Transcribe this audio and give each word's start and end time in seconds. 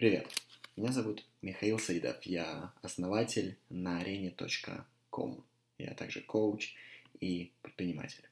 Привет, 0.00 0.32
меня 0.76 0.92
зовут 0.92 1.26
Михаил 1.42 1.78
Саидов, 1.78 2.22
я 2.22 2.72
основатель 2.80 3.58
на 3.68 3.98
арене.ком, 3.98 5.44
я 5.76 5.92
также 5.92 6.22
коуч 6.22 6.74
и 7.20 7.52
предприниматель. 7.60 8.24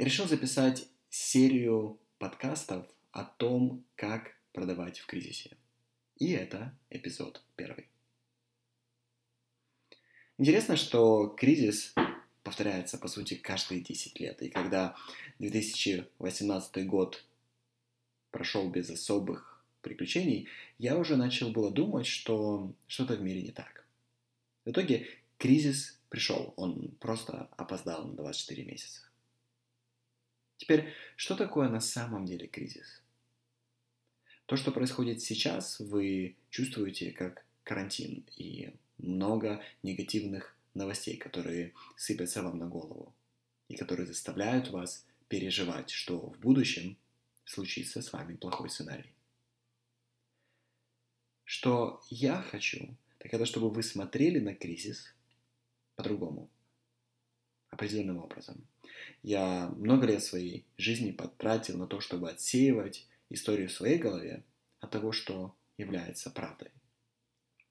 Я 0.00 0.04
решил 0.04 0.26
записать 0.26 0.88
серию 1.08 1.96
подкастов 2.18 2.88
о 3.12 3.22
том, 3.22 3.84
как 3.94 4.34
продавать 4.52 4.98
в 4.98 5.06
кризисе. 5.06 5.56
И 6.18 6.32
это 6.32 6.74
эпизод 6.90 7.40
первый. 7.54 7.86
Интересно, 10.38 10.74
что 10.74 11.28
кризис 11.28 11.94
повторяется, 12.42 12.98
по 12.98 13.06
сути, 13.06 13.34
каждые 13.34 13.80
10 13.80 14.18
лет. 14.18 14.42
И 14.42 14.48
когда 14.48 14.96
2018 15.38 16.84
год 16.88 17.24
прошел 18.32 18.68
без 18.68 18.90
особых 18.90 19.49
приключений, 19.82 20.48
я 20.78 20.96
уже 20.96 21.16
начал 21.16 21.50
было 21.50 21.70
думать, 21.70 22.06
что 22.06 22.74
что-то 22.86 23.14
в 23.14 23.22
мире 23.22 23.42
не 23.42 23.52
так. 23.52 23.86
В 24.64 24.70
итоге 24.70 25.06
кризис 25.38 25.98
пришел, 26.08 26.52
он 26.56 26.90
просто 27.00 27.48
опоздал 27.56 28.06
на 28.06 28.14
24 28.14 28.64
месяца. 28.64 29.02
Теперь, 30.58 30.92
что 31.16 31.36
такое 31.36 31.68
на 31.68 31.80
самом 31.80 32.26
деле 32.26 32.46
кризис? 32.46 33.02
То, 34.46 34.56
что 34.56 34.72
происходит 34.72 35.22
сейчас, 35.22 35.80
вы 35.80 36.36
чувствуете 36.50 37.12
как 37.12 37.46
карантин 37.64 38.26
и 38.36 38.74
много 38.98 39.62
негативных 39.82 40.56
новостей, 40.74 41.16
которые 41.16 41.72
сыпятся 41.96 42.42
вам 42.42 42.58
на 42.58 42.66
голову 42.66 43.14
и 43.68 43.76
которые 43.76 44.06
заставляют 44.06 44.68
вас 44.70 45.06
переживать, 45.28 45.90
что 45.90 46.18
в 46.18 46.38
будущем 46.40 46.98
случится 47.44 48.02
с 48.02 48.12
вами 48.12 48.36
плохой 48.36 48.68
сценарий. 48.68 49.14
Что 51.50 52.00
я 52.10 52.42
хочу, 52.42 52.96
так 53.18 53.34
это 53.34 53.44
чтобы 53.44 53.70
вы 53.70 53.82
смотрели 53.82 54.38
на 54.38 54.54
кризис 54.54 55.12
по-другому, 55.96 56.48
определенным 57.70 58.18
образом. 58.18 58.64
Я 59.24 59.68
много 59.76 60.06
лет 60.06 60.22
своей 60.22 60.64
жизни 60.78 61.10
потратил 61.10 61.76
на 61.76 61.88
то, 61.88 61.98
чтобы 61.98 62.30
отсеивать 62.30 63.08
историю 63.30 63.68
в 63.68 63.72
своей 63.72 63.98
голове 63.98 64.44
от 64.78 64.92
того, 64.92 65.10
что 65.10 65.56
является 65.76 66.30
правдой. 66.30 66.70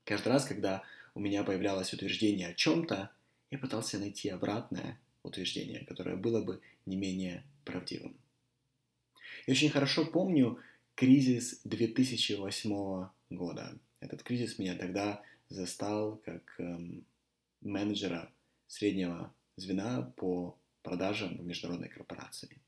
Каждый 0.03 0.27
раз, 0.27 0.43
когда 0.43 0.83
у 1.13 1.21
меня 1.21 1.45
появлялось 1.45 1.93
утверждение 1.93 2.49
о 2.49 2.55
чем-то, 2.55 3.11
я 3.49 3.57
пытался 3.57 3.97
найти 3.97 4.27
обратное 4.27 4.99
утверждение, 5.23 5.85
которое 5.85 6.17
было 6.17 6.43
бы 6.43 6.59
не 6.85 6.97
менее 6.97 7.45
правдивым. 7.63 8.17
Я 9.47 9.53
очень 9.53 9.69
хорошо 9.69 10.03
помню 10.03 10.59
кризис 10.95 11.61
2008 11.63 13.09
года. 13.29 13.77
Этот 13.99 14.23
кризис 14.23 14.59
меня 14.59 14.75
тогда 14.75 15.21
застал 15.49 16.17
как 16.17 16.55
эм, 16.59 17.05
менеджера 17.61 18.31
среднего 18.67 19.33
звена 19.55 20.13
по 20.15 20.57
продажам 20.83 21.37
в 21.37 21.45
международной 21.45 21.89
корпорации. 21.89 22.61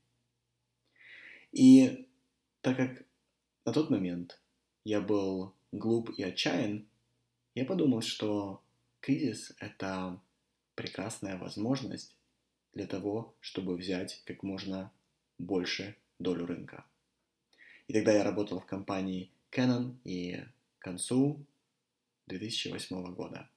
И 1.52 2.08
так 2.60 2.76
как 2.76 3.04
на 3.64 3.72
тот 3.72 3.90
момент 3.90 4.40
я 4.84 5.00
был 5.00 5.54
глуп 5.70 6.10
и 6.16 6.22
отчаян, 6.22 6.86
я 7.54 7.64
подумал, 7.64 8.00
что 8.00 8.62
кризис– 9.00 9.54
это 9.58 10.20
прекрасная 10.74 11.38
возможность 11.38 12.16
для 12.72 12.86
того, 12.86 13.34
чтобы 13.40 13.76
взять 13.76 14.22
как 14.24 14.42
можно 14.42 14.90
больше 15.38 15.96
долю 16.18 16.46
рынка. 16.46 16.84
И 17.88 17.92
тогда 17.92 18.12
я 18.12 18.24
работал 18.24 18.60
в 18.60 18.66
компании 18.66 19.30
Canon, 19.52 19.98
и 20.04 20.44
к 20.78 20.82
концу 20.82 21.44
2008 22.26 23.14
года 23.14 23.50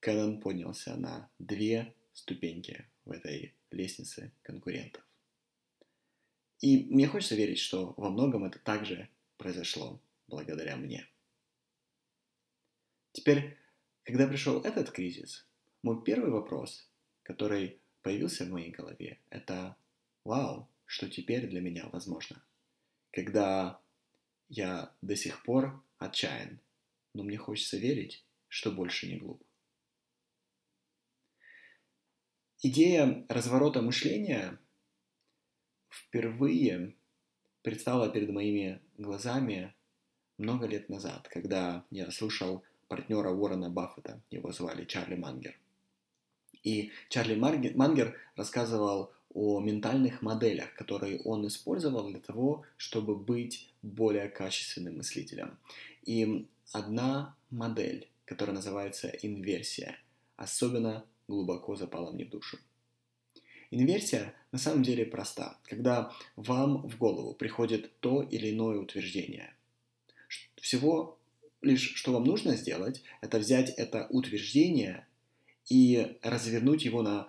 Canon 0.00 0.40
поднялся 0.40 0.94
на 0.96 1.28
две 1.40 1.94
ступеньки 2.12 2.86
в 3.04 3.10
этой 3.10 3.54
лестнице 3.72 4.32
конкурентов. 4.42 5.02
И 6.60 6.84
мне 6.84 7.08
хочется 7.08 7.34
верить, 7.34 7.58
что 7.58 7.94
во 7.96 8.08
многом 8.08 8.44
это 8.44 8.58
также 8.60 9.08
произошло 9.36 10.00
благодаря 10.28 10.76
мне. 10.76 11.08
Теперь, 13.12 13.58
когда 14.04 14.28
пришел 14.28 14.60
этот 14.60 14.90
кризис, 14.90 15.46
мой 15.82 16.02
первый 16.04 16.30
вопрос, 16.30 16.88
который 17.24 17.80
появился 18.02 18.44
в 18.44 18.50
моей 18.50 18.70
голове, 18.70 19.18
это 19.30 19.76
«Вау, 20.24 20.68
что 20.86 21.10
теперь 21.10 21.48
для 21.48 21.60
меня 21.60 21.88
возможно?» 21.92 22.42
Когда 23.10 23.80
я 24.48 24.92
до 25.02 25.16
сих 25.16 25.42
пор 25.42 25.82
отчаян, 25.98 26.60
но 27.12 27.22
мне 27.22 27.36
хочется 27.36 27.76
верить, 27.76 28.24
что 28.48 28.70
больше 28.70 29.06
не 29.06 29.16
глуп. 29.16 29.42
Идея 32.62 33.26
разворота 33.28 33.82
мышления 33.82 34.58
впервые 35.90 36.94
предстала 37.62 38.08
перед 38.08 38.30
моими 38.30 38.80
глазами 38.96 39.74
много 40.38 40.66
лет 40.66 40.88
назад, 40.88 41.28
когда 41.28 41.84
я 41.90 42.10
слушал 42.10 42.64
партнера 42.88 43.30
Уоррена 43.30 43.70
Баффета, 43.70 44.20
его 44.30 44.52
звали 44.52 44.84
Чарли 44.84 45.14
Мангер. 45.14 45.58
И 46.62 46.92
Чарли 47.08 47.34
Мангер 47.34 48.18
рассказывал 48.36 49.12
о 49.34 49.60
ментальных 49.60 50.22
моделях, 50.22 50.72
которые 50.74 51.20
он 51.22 51.46
использовал 51.46 52.08
для 52.08 52.20
того, 52.20 52.64
чтобы 52.76 53.16
быть 53.16 53.68
более 53.82 54.28
качественным 54.28 54.98
мыслителем. 54.98 55.58
И 56.04 56.46
одна 56.72 57.36
модель, 57.50 58.08
которая 58.24 58.54
называется 58.54 59.08
инверсия, 59.08 59.98
особенно 60.36 61.04
глубоко 61.26 61.74
запала 61.74 62.12
мне 62.12 62.24
в 62.24 62.30
душу. 62.30 62.58
Инверсия 63.72 64.34
на 64.52 64.58
самом 64.58 64.84
деле 64.84 65.04
проста. 65.04 65.58
Когда 65.64 66.12
вам 66.36 66.88
в 66.88 66.96
голову 66.96 67.34
приходит 67.34 67.98
то 67.98 68.22
или 68.22 68.52
иное 68.52 68.78
утверждение, 68.78 69.52
всего 70.60 71.18
лишь, 71.60 71.94
что 71.96 72.12
вам 72.12 72.24
нужно 72.24 72.56
сделать, 72.56 73.02
это 73.20 73.38
взять 73.40 73.70
это 73.70 74.06
утверждение 74.10 75.08
и 75.68 76.18
развернуть 76.22 76.84
его 76.84 77.02
на 77.02 77.26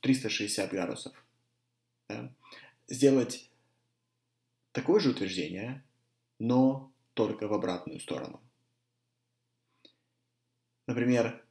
360 0.00 0.70
градусов– 0.70 1.12
да, 2.10 2.34
сделать 2.88 3.50
такое 4.72 5.00
же 5.00 5.10
утверждение, 5.10 5.84
но 6.38 6.92
только 7.14 7.46
в 7.48 7.52
обратную 7.52 8.00
сторону. 8.00 8.40
Например, 10.86 11.44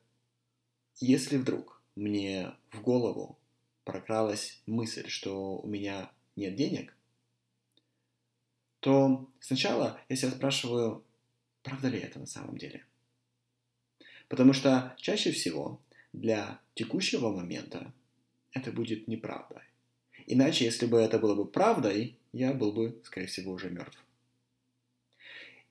если 0.98 1.38
вдруг 1.38 1.82
мне 1.96 2.54
в 2.72 2.82
голову 2.82 3.40
прокралась 3.86 4.62
мысль, 4.66 5.08
что 5.08 5.58
у 5.58 5.68
меня 5.68 6.12
нет 6.36 6.56
денег, 6.56 6.96
то 8.80 9.30
сначала 9.40 10.00
я 10.10 10.16
себя 10.16 10.32
спрашиваю, 10.32 11.06
правда 11.64 11.88
ли 11.90 12.00
это 12.00 12.20
на 12.20 12.26
самом 12.26 12.58
деле. 12.58 12.86
Потому 14.28 14.54
что 14.54 14.96
чаще 14.98 15.32
всего 15.32 15.82
для 16.14 16.60
текущего 16.76 17.30
момента 17.32 17.94
это 18.52 18.72
будет 18.72 19.08
неправдой. 19.08 19.64
Иначе, 20.32 20.66
если 20.66 20.86
бы 20.86 21.00
это 21.00 21.18
было 21.18 21.34
бы 21.34 21.44
правдой, 21.44 22.16
я 22.34 22.54
был 22.54 22.72
бы, 22.72 23.02
скорее 23.04 23.26
всего, 23.26 23.52
уже 23.52 23.72
мертв. 23.72 23.98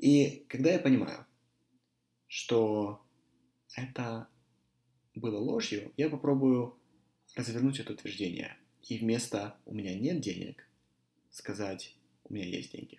И 0.01 0.45
когда 0.49 0.73
я 0.73 0.81
понимаю, 0.81 1.25
что 2.27 3.01
это 3.77 4.27
было 5.15 5.39
ложью, 5.39 5.93
я 5.97 6.11
попробую 6.11 6.77
развернуть 7.37 7.79
это 7.79 7.93
утверждение. 7.93 8.57
И 8.89 8.99
вместо 8.99 9.57
«у 9.65 9.73
меня 9.73 9.97
нет 9.97 10.21
денег» 10.21 10.69
сказать 11.31 11.95
«у 12.25 12.35
меня 12.35 12.45
есть 12.45 12.73
деньги». 12.73 12.99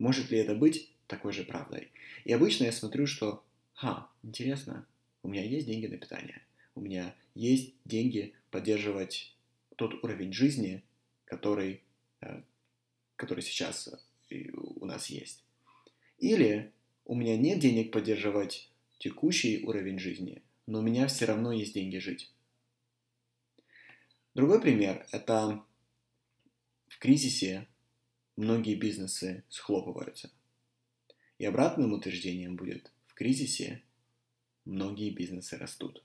Может 0.00 0.32
ли 0.32 0.38
это 0.38 0.56
быть 0.56 0.90
такой 1.06 1.32
же 1.32 1.44
правдой? 1.44 1.92
И 2.24 2.32
обычно 2.32 2.64
я 2.64 2.72
смотрю, 2.72 3.06
что 3.06 3.44
«ха, 3.74 4.10
интересно, 4.24 4.84
у 5.22 5.28
меня 5.28 5.44
есть 5.44 5.68
деньги 5.68 5.86
на 5.86 5.96
питание, 5.96 6.42
у 6.74 6.80
меня 6.80 7.14
есть 7.36 7.74
деньги 7.84 8.34
поддерживать 8.50 9.36
тот 9.76 10.02
уровень 10.02 10.32
жизни, 10.32 10.84
который, 11.24 11.82
э, 12.20 12.42
который 13.16 13.42
сейчас 13.42 13.88
э, 14.30 14.50
у 14.52 14.84
нас 14.86 15.06
есть. 15.08 15.44
Или 16.18 16.72
у 17.04 17.14
меня 17.14 17.36
нет 17.36 17.58
денег 17.58 17.92
поддерживать 17.92 18.70
текущий 18.98 19.64
уровень 19.64 19.98
жизни, 19.98 20.42
но 20.66 20.78
у 20.78 20.82
меня 20.82 21.06
все 21.06 21.24
равно 21.24 21.52
есть 21.52 21.74
деньги 21.74 21.98
жить. 21.98 22.32
Другой 24.34 24.60
пример– 24.60 25.06
это 25.12 25.62
в 26.88 26.98
кризисе 26.98 27.68
многие 28.36 28.76
бизнесы 28.76 29.44
схлопываются. 29.48 30.30
И 31.38 31.44
обратным 31.44 31.92
утверждением 31.92 32.56
будет– 32.56 32.90
в 33.12 33.14
кризисе 33.14 33.82
многие 34.64 35.10
бизнесы 35.10 35.58
растут. 35.58 36.02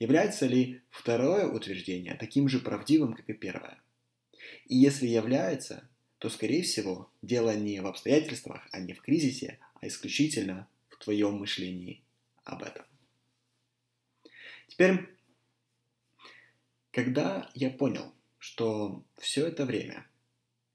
Является 0.00 0.46
ли 0.46 0.80
второе 0.88 1.46
утверждение 1.46 2.14
таким 2.14 2.48
же 2.48 2.58
правдивым, 2.58 3.12
как 3.12 3.28
и 3.28 3.34
первое? 3.34 3.78
И 4.64 4.74
если 4.74 5.06
является, 5.06 5.86
то, 6.16 6.30
скорее 6.30 6.62
всего, 6.62 7.12
дело 7.20 7.54
не 7.54 7.80
в 7.80 7.86
обстоятельствах, 7.86 8.66
а 8.72 8.80
не 8.80 8.94
в 8.94 9.02
кризисе, 9.02 9.58
а 9.74 9.86
исключительно 9.86 10.66
в 10.88 10.96
твоем 10.96 11.34
мышлении 11.34 12.02
об 12.44 12.62
этом. 12.62 12.86
Теперь, 14.68 15.06
когда 16.92 17.50
я 17.54 17.68
понял, 17.68 18.14
что 18.38 19.04
все 19.18 19.46
это 19.46 19.66
время 19.66 20.06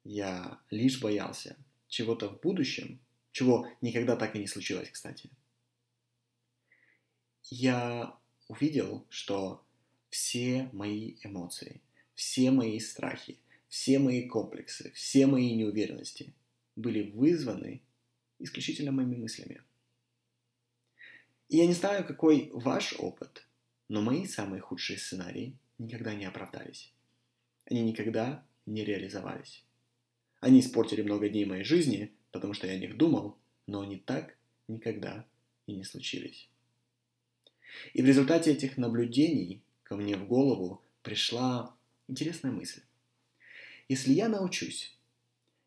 я 0.04 0.60
лишь 0.70 1.02
боялся 1.02 1.58
чего-то 1.88 2.30
в 2.30 2.40
будущем, 2.42 3.00
чего 3.32 3.68
никогда 3.82 4.16
так 4.18 4.36
и 4.36 4.40
не 4.40 4.48
случилось, 4.48 4.92
кстати, 4.92 5.32
я 7.50 8.20
увидел, 8.48 9.06
что 9.10 9.66
все 10.10 10.70
мои 10.72 11.16
эмоции, 11.24 11.82
все 12.14 12.52
мои 12.52 12.80
страхи, 12.80 13.40
все 13.68 14.00
мои 14.00 14.28
комплексы, 14.28 14.92
все 14.94 15.28
мои 15.28 15.54
неуверенности 15.56 16.34
были 16.76 17.12
вызваны 17.12 17.82
исключительно 18.40 18.92
моими 18.92 19.16
мыслями. 19.16 19.62
И 21.50 21.58
я 21.58 21.68
не 21.68 21.74
знаю, 21.74 22.06
какой 22.06 22.50
ваш 22.54 22.96
опыт, 22.98 23.48
но 23.88 24.02
мои 24.02 24.26
самые 24.26 24.62
худшие 24.62 24.98
сценарии 24.98 25.58
никогда 25.78 26.16
не 26.16 26.26
оправдались. 26.26 26.94
Они 27.66 27.82
никогда 27.82 28.46
не 28.66 28.84
реализовались. 28.84 29.64
Они 30.40 30.60
испортили 30.60 31.02
много 31.02 31.30
дней 31.30 31.46
моей 31.46 31.64
жизни, 31.64 32.14
потому 32.32 32.54
что 32.54 32.68
я 32.68 32.74
о 32.74 32.80
них 32.80 32.98
думал, 32.98 33.38
но 33.68 33.82
они 33.82 33.98
так 33.98 34.38
никогда 34.68 35.26
и 35.66 35.74
не 35.74 35.84
случились. 35.84 36.50
И 37.94 38.02
в 38.02 38.06
результате 38.06 38.52
этих 38.52 38.78
наблюдений 38.78 39.62
ко 39.84 39.96
мне 39.96 40.16
в 40.16 40.28
голову 40.28 40.82
пришла 41.02 41.76
интересная 42.08 42.52
мысль. 42.52 42.82
Если 43.88 44.14
я 44.14 44.30
научусь 44.30 44.98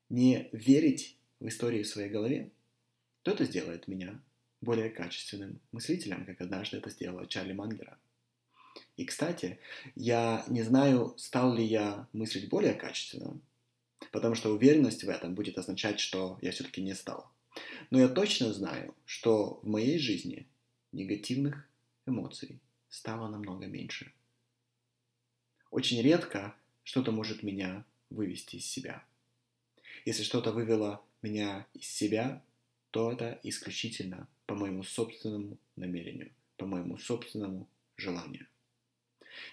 не 0.09 0.49
верить 0.53 1.17
в 1.41 1.49
истории 1.49 1.83
в 1.83 1.89
своей 1.89 2.11
голове, 2.11 2.51
то 3.23 3.31
это 3.31 3.45
сделает 3.45 3.89
меня 3.89 4.21
более 4.61 4.91
качественным 4.91 5.61
мыслителем, 5.73 6.25
как 6.25 6.41
однажды 6.41 6.79
это 6.79 6.91
сделала 6.91 7.27
Чарли 7.27 7.53
Мангера. 7.53 7.99
И, 8.97 9.05
кстати, 9.05 9.59
я 9.95 10.45
не 10.49 10.63
знаю, 10.63 11.15
стал 11.17 11.55
ли 11.55 11.65
я 11.65 12.09
мыслить 12.13 12.49
более 12.49 12.75
качественно, 12.75 13.39
потому 14.13 14.35
что 14.35 14.53
уверенность 14.53 15.05
в 15.05 15.09
этом 15.09 15.35
будет 15.35 15.59
означать, 15.59 16.01
что 16.01 16.39
я 16.43 16.51
все-таки 16.51 16.83
не 16.83 16.95
стал. 16.95 17.31
Но 17.91 17.99
я 18.01 18.09
точно 18.09 18.53
знаю, 18.53 18.95
что 19.05 19.61
в 19.63 19.67
моей 19.69 19.99
жизни 19.99 20.47
негативных 20.93 21.69
эмоций 22.09 22.59
стало 22.89 23.29
намного 23.29 23.67
меньше. 23.67 24.13
Очень 25.71 26.01
редко 26.03 26.55
что-то 26.83 27.13
может 27.13 27.43
меня 27.43 27.85
вывести 28.11 28.57
из 28.57 28.67
себя. 28.67 29.05
Если 30.05 30.23
что-то 30.23 30.53
вывело 30.53 31.03
меня 31.23 31.67
из 31.75 31.87
себя, 31.87 32.43
то 32.91 33.13
это 33.13 33.39
исключительно 33.43 34.27
по 34.47 34.55
моему 34.55 34.83
собственному 34.83 35.59
намерению, 35.77 36.33
по 36.57 36.67
моему 36.67 36.97
собственному 36.97 37.69
желанию. 37.97 38.47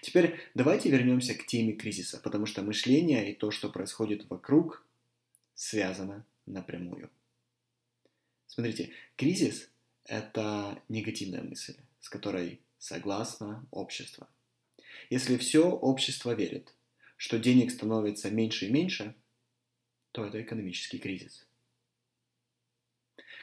Теперь 0.02 0.40
давайте 0.54 0.90
вернемся 0.90 1.34
к 1.34 1.46
теме 1.46 1.74
кризиса, 1.74 2.18
потому 2.18 2.46
что 2.46 2.62
мышление 2.62 3.30
и 3.30 3.34
то, 3.34 3.50
что 3.50 3.68
происходит 3.68 4.28
вокруг, 4.30 4.84
связано 5.54 6.24
напрямую. 6.46 7.10
Смотрите, 8.46 8.90
кризис– 9.16 9.68
это 10.04 10.82
негативная 10.88 11.42
мысль, 11.42 11.76
с 12.06 12.08
которой 12.08 12.60
согласно 12.78 13.66
общество. 13.72 14.28
Если 15.10 15.36
все 15.38 15.68
общество 15.68 16.34
верит, 16.34 16.72
что 17.16 17.36
денег 17.36 17.72
становится 17.72 18.30
меньше 18.30 18.66
и 18.66 18.70
меньше, 18.70 19.16
то 20.12 20.24
это 20.24 20.40
экономический 20.40 20.98
кризис. 20.98 21.48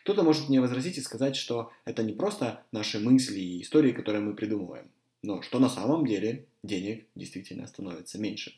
Кто-то 0.04 0.24
может 0.24 0.48
мне 0.48 0.62
возразить 0.62 0.98
и 0.98 1.02
сказать, 1.02 1.36
что 1.36 1.74
это 1.84 2.04
не 2.04 2.14
просто 2.14 2.66
наши 2.72 3.02
мысли 3.02 3.38
и 3.38 3.62
истории, 3.64 3.92
которые 3.92 4.22
мы 4.22 4.34
придумываем, 4.34 4.90
но 5.22 5.42
что 5.42 5.60
на 5.60 5.68
самом 5.68 6.06
деле 6.06 6.46
денег 6.64 7.06
действительно 7.16 7.68
становится 7.68 8.18
меньше. 8.18 8.58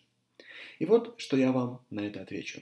И 0.77 0.85
вот 0.85 1.19
что 1.19 1.35
я 1.35 1.51
вам 1.51 1.83
на 1.89 2.01
это 2.01 2.21
отвечу. 2.21 2.61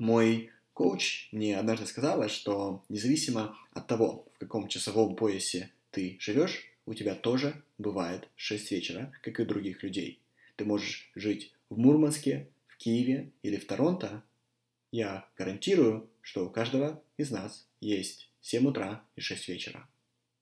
Мой 0.00 0.50
коуч 0.72 1.28
мне 1.30 1.56
однажды 1.56 1.86
сказала, 1.86 2.28
что 2.28 2.82
независимо 2.88 3.56
от 3.70 3.86
того, 3.86 4.26
в 4.34 4.38
каком 4.38 4.66
часовом 4.66 5.14
поясе 5.14 5.70
ты 5.94 6.16
живешь, 6.18 6.64
у 6.86 6.94
тебя 6.94 7.14
тоже 7.14 7.62
бывает 7.78 8.28
6 8.34 8.72
вечера, 8.72 9.12
как 9.22 9.38
и 9.38 9.44
других 9.44 9.84
людей. 9.84 10.20
Ты 10.56 10.64
можешь 10.64 11.10
жить 11.14 11.54
в 11.70 11.78
Мурманске, 11.78 12.48
в 12.66 12.76
Киеве 12.76 13.30
или 13.42 13.56
в 13.56 13.66
Торонто. 13.66 14.24
Я 14.90 15.28
гарантирую, 15.38 16.10
что 16.20 16.46
у 16.46 16.50
каждого 16.50 17.00
из 17.16 17.30
нас 17.30 17.68
есть 17.80 18.28
7 18.40 18.66
утра 18.66 19.04
и 19.14 19.20
6 19.20 19.48
вечера. 19.48 19.88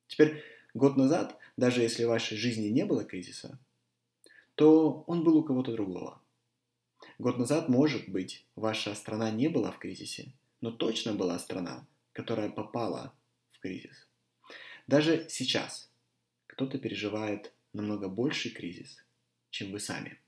Теперь, 0.08 0.42
год 0.72 0.96
назад, 0.96 1.38
даже 1.58 1.82
если 1.82 2.04
в 2.04 2.08
вашей 2.08 2.38
жизни 2.38 2.68
не 2.68 2.86
было 2.86 3.04
кризиса, 3.04 3.58
то 4.54 5.04
он 5.06 5.22
был 5.22 5.36
у 5.36 5.44
кого-то 5.44 5.72
другого. 5.72 6.22
Год 7.18 7.38
назад, 7.38 7.68
может 7.68 8.08
быть, 8.08 8.46
ваша 8.56 8.94
страна 8.94 9.30
не 9.30 9.48
была 9.48 9.70
в 9.70 9.78
кризисе, 9.78 10.32
но 10.62 10.70
точно 10.70 11.12
была 11.12 11.38
страна, 11.38 11.86
которая 12.12 12.48
попала 12.48 13.14
в 13.50 13.58
кризис. 13.60 14.08
Даже 14.86 15.28
сейчас 15.28 15.90
кто-то 16.46 16.78
переживает 16.78 17.52
намного 17.72 18.08
больший 18.08 18.50
кризис, 18.50 19.04
чем 19.50 19.72
вы 19.72 19.80
сами. 19.80 20.20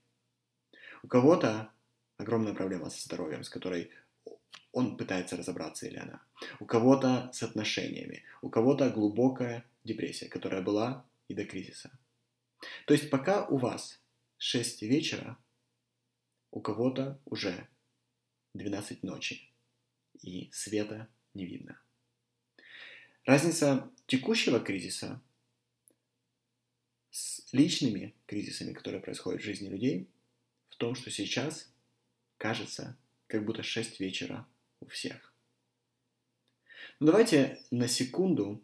У 1.03 1.07
кого-то 1.07 1.71
огромная 2.17 2.53
проблема 2.53 2.89
со 2.89 3.01
здоровьем, 3.01 3.43
с 3.43 3.49
которой 3.49 3.91
он 4.71 4.97
пытается 4.97 5.37
разобраться 5.37 5.87
или 5.87 5.97
она. 5.97 6.21
У 6.59 6.65
кого-то 6.65 7.29
с 7.31 7.43
отношениями, 7.43 8.23
у 8.41 8.49
кого-то 8.49 8.89
глубокая 8.89 9.65
депрессия, 9.83 10.27
которая 10.27 10.61
была 10.61 11.05
и 11.27 11.33
до 11.33 11.45
кризиса. 11.45 11.91
То 12.85 12.93
есть 12.93 13.09
пока 13.09 13.45
у 13.45 13.57
вас 13.57 14.01
6 14.37 14.81
вечера, 14.81 15.37
у 16.51 16.61
кого-то 16.61 17.19
уже 17.25 17.67
12 18.53 19.03
ночи, 19.03 19.49
и 20.21 20.49
света 20.51 21.07
не 21.33 21.45
видно. 21.45 21.79
Разница 23.25 23.91
текущего 24.05 24.59
кризиса 24.59 25.19
с 27.09 27.51
личными 27.51 28.13
кризисами, 28.27 28.71
которые 28.71 29.01
происходят 29.01 29.41
в 29.41 29.43
жизни 29.43 29.67
людей, 29.67 30.07
в 30.69 30.75
том, 30.75 30.93
что 30.93 31.09
сейчас 31.09 31.73
кажется, 32.37 32.95
как 33.25 33.43
будто 33.43 33.63
6 33.63 33.99
вечера 33.99 34.47
у 34.79 34.85
всех. 34.85 35.33
Но 36.99 37.07
ну, 37.07 37.11
давайте 37.13 37.59
на 37.71 37.87
секунду 37.87 38.63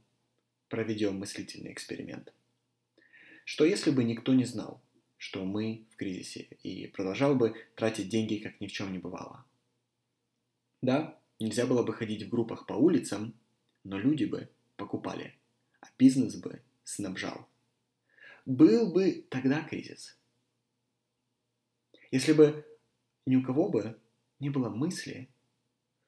проведем 0.69 1.17
мыслительный 1.17 1.73
эксперимент. 1.73 2.31
Что 3.45 3.65
если 3.65 3.89
бы 3.89 4.03
никто 4.03 4.35
не 4.35 4.45
знал, 4.45 4.79
что 5.17 5.43
мы 5.43 5.87
в 5.89 5.95
кризисе 5.95 6.49
и 6.61 6.85
продолжал 6.85 7.33
бы 7.33 7.55
тратить 7.75 8.09
деньги, 8.09 8.35
как 8.35 8.61
ни 8.61 8.67
в 8.67 8.71
чем 8.71 8.91
не 8.91 8.99
бывало? 8.99 9.43
Да, 10.83 11.19
нельзя 11.39 11.65
было 11.65 11.81
бы 11.81 11.93
ходить 11.93 12.21
в 12.21 12.29
группах 12.29 12.67
по 12.67 12.73
улицам, 12.73 13.33
но 13.83 13.97
люди 13.97 14.25
бы 14.25 14.49
покупали, 14.75 15.35
а 15.79 15.87
бизнес 15.97 16.35
бы 16.35 16.61
снабжал 16.83 17.47
был 18.45 18.91
бы 18.91 19.25
тогда 19.29 19.63
кризис. 19.63 20.17
Если 22.11 22.33
бы 22.33 22.65
ни 23.25 23.35
у 23.35 23.43
кого 23.43 23.69
бы 23.69 23.99
не 24.39 24.49
было 24.49 24.69
мысли, 24.69 25.29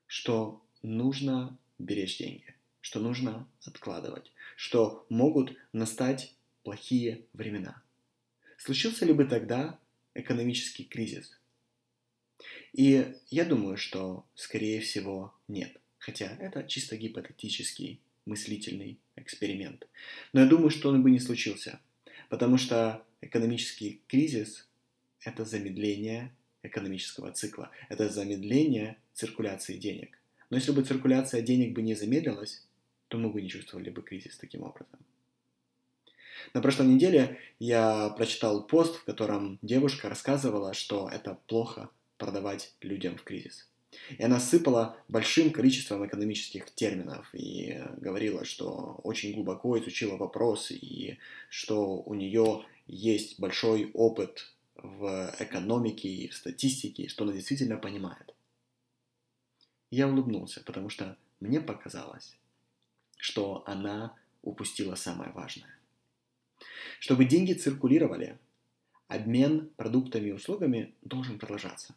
что 0.08 0.66
нужно 0.82 1.58
беречь 1.78 2.18
деньги, 2.18 2.56
что 2.82 3.00
нужно 3.00 3.48
откладывать, 3.66 4.32
что 4.56 5.06
могут 5.10 5.56
настать 5.72 6.36
плохие 6.64 7.26
времена. 7.34 7.82
Случился 8.58 9.06
ли 9.06 9.14
бы 9.14 9.26
тогда 9.26 9.80
экономический 10.14 10.84
кризис? 10.84 11.40
И 12.74 13.16
я 13.30 13.46
думаю, 13.46 13.78
что, 13.78 14.26
скорее 14.36 14.82
всего, 14.82 15.34
нет. 15.48 15.80
Хотя 16.06 16.36
это 16.40 16.64
чисто 16.64 16.98
гипотетический 16.98 18.00
мыслительный 18.26 19.00
эксперимент. 19.16 19.88
Но 20.34 20.42
я 20.42 20.48
думаю, 20.48 20.70
что 20.70 20.90
он 20.90 21.02
бы 21.02 21.12
не 21.12 21.20
случился– 21.20 21.80
Потому 22.34 22.58
что 22.58 23.06
экономический 23.22 24.02
кризис– 24.08 24.68
это 25.22 25.46
замедление 25.46 26.36
экономического 26.64 27.32
цикла, 27.32 27.70
это 27.90 28.10
замедление 28.10 28.98
циркуляции 29.14 29.78
денег. 29.78 30.18
Но 30.50 30.58
если 30.58 30.72
бы 30.72 30.82
циркуляция 30.82 31.44
денег 31.44 31.74
бы 31.74 31.84
не 31.84 31.94
замедлилась, 31.94 32.66
то 33.08 33.20
мы 33.20 33.30
бы 33.30 33.40
не 33.40 33.50
чувствовали 33.50 33.92
бы 33.92 34.02
кризис 34.02 34.36
таким 34.38 34.64
образом. 34.64 35.00
На 36.56 36.62
прошлой 36.62 36.88
неделе 36.88 37.38
я 37.60 38.10
прочитал 38.10 38.66
пост, 38.66 38.96
в 38.96 39.04
котором 39.04 39.60
девушка 39.62 40.10
рассказывала, 40.10 40.74
что 40.74 41.08
это 41.08 41.38
плохо 41.46 41.92
продавать 42.18 42.74
людям 42.82 43.16
в 43.16 43.24
кризис. 43.24 43.70
И 44.18 44.24
она 44.24 44.40
сыпала 44.40 44.98
большим 45.08 45.52
количеством 45.52 46.06
экономических 46.06 46.74
терминов 46.74 47.34
и 47.34 47.82
говорила, 47.98 48.46
что 48.46 49.00
очень 49.04 49.34
глубоко 49.34 49.80
изучила 49.80 50.18
вопрос 50.18 50.72
и 50.72 51.18
что 51.50 52.02
у 52.02 52.14
нее 52.14 52.66
есть 52.88 53.40
большой 53.40 53.92
опыт 53.94 54.54
в 54.76 55.34
экономике 55.40 56.10
и 56.10 56.28
в 56.28 56.36
статистике, 56.36 57.08
что 57.08 57.24
она 57.24 57.34
действительно 57.34 57.78
понимает. 57.78 58.34
Я 59.92 60.08
улыбнулся, 60.08 60.64
потому 60.64 60.90
что 60.90 61.18
мне 61.40 61.62
показалось, 61.62 62.38
что 63.18 63.64
она 63.66 64.16
упустила 64.42 64.96
самое 64.96 65.32
важное. 65.32 65.78
Чтобы 67.00 67.26
деньги 67.26 67.54
циркулировали, 67.54 68.40
обмен 69.08 69.70
продуктами 69.78 70.30
и 70.30 70.32
услугами 70.32 70.94
должен 71.02 71.38
продолжаться. 71.38 71.96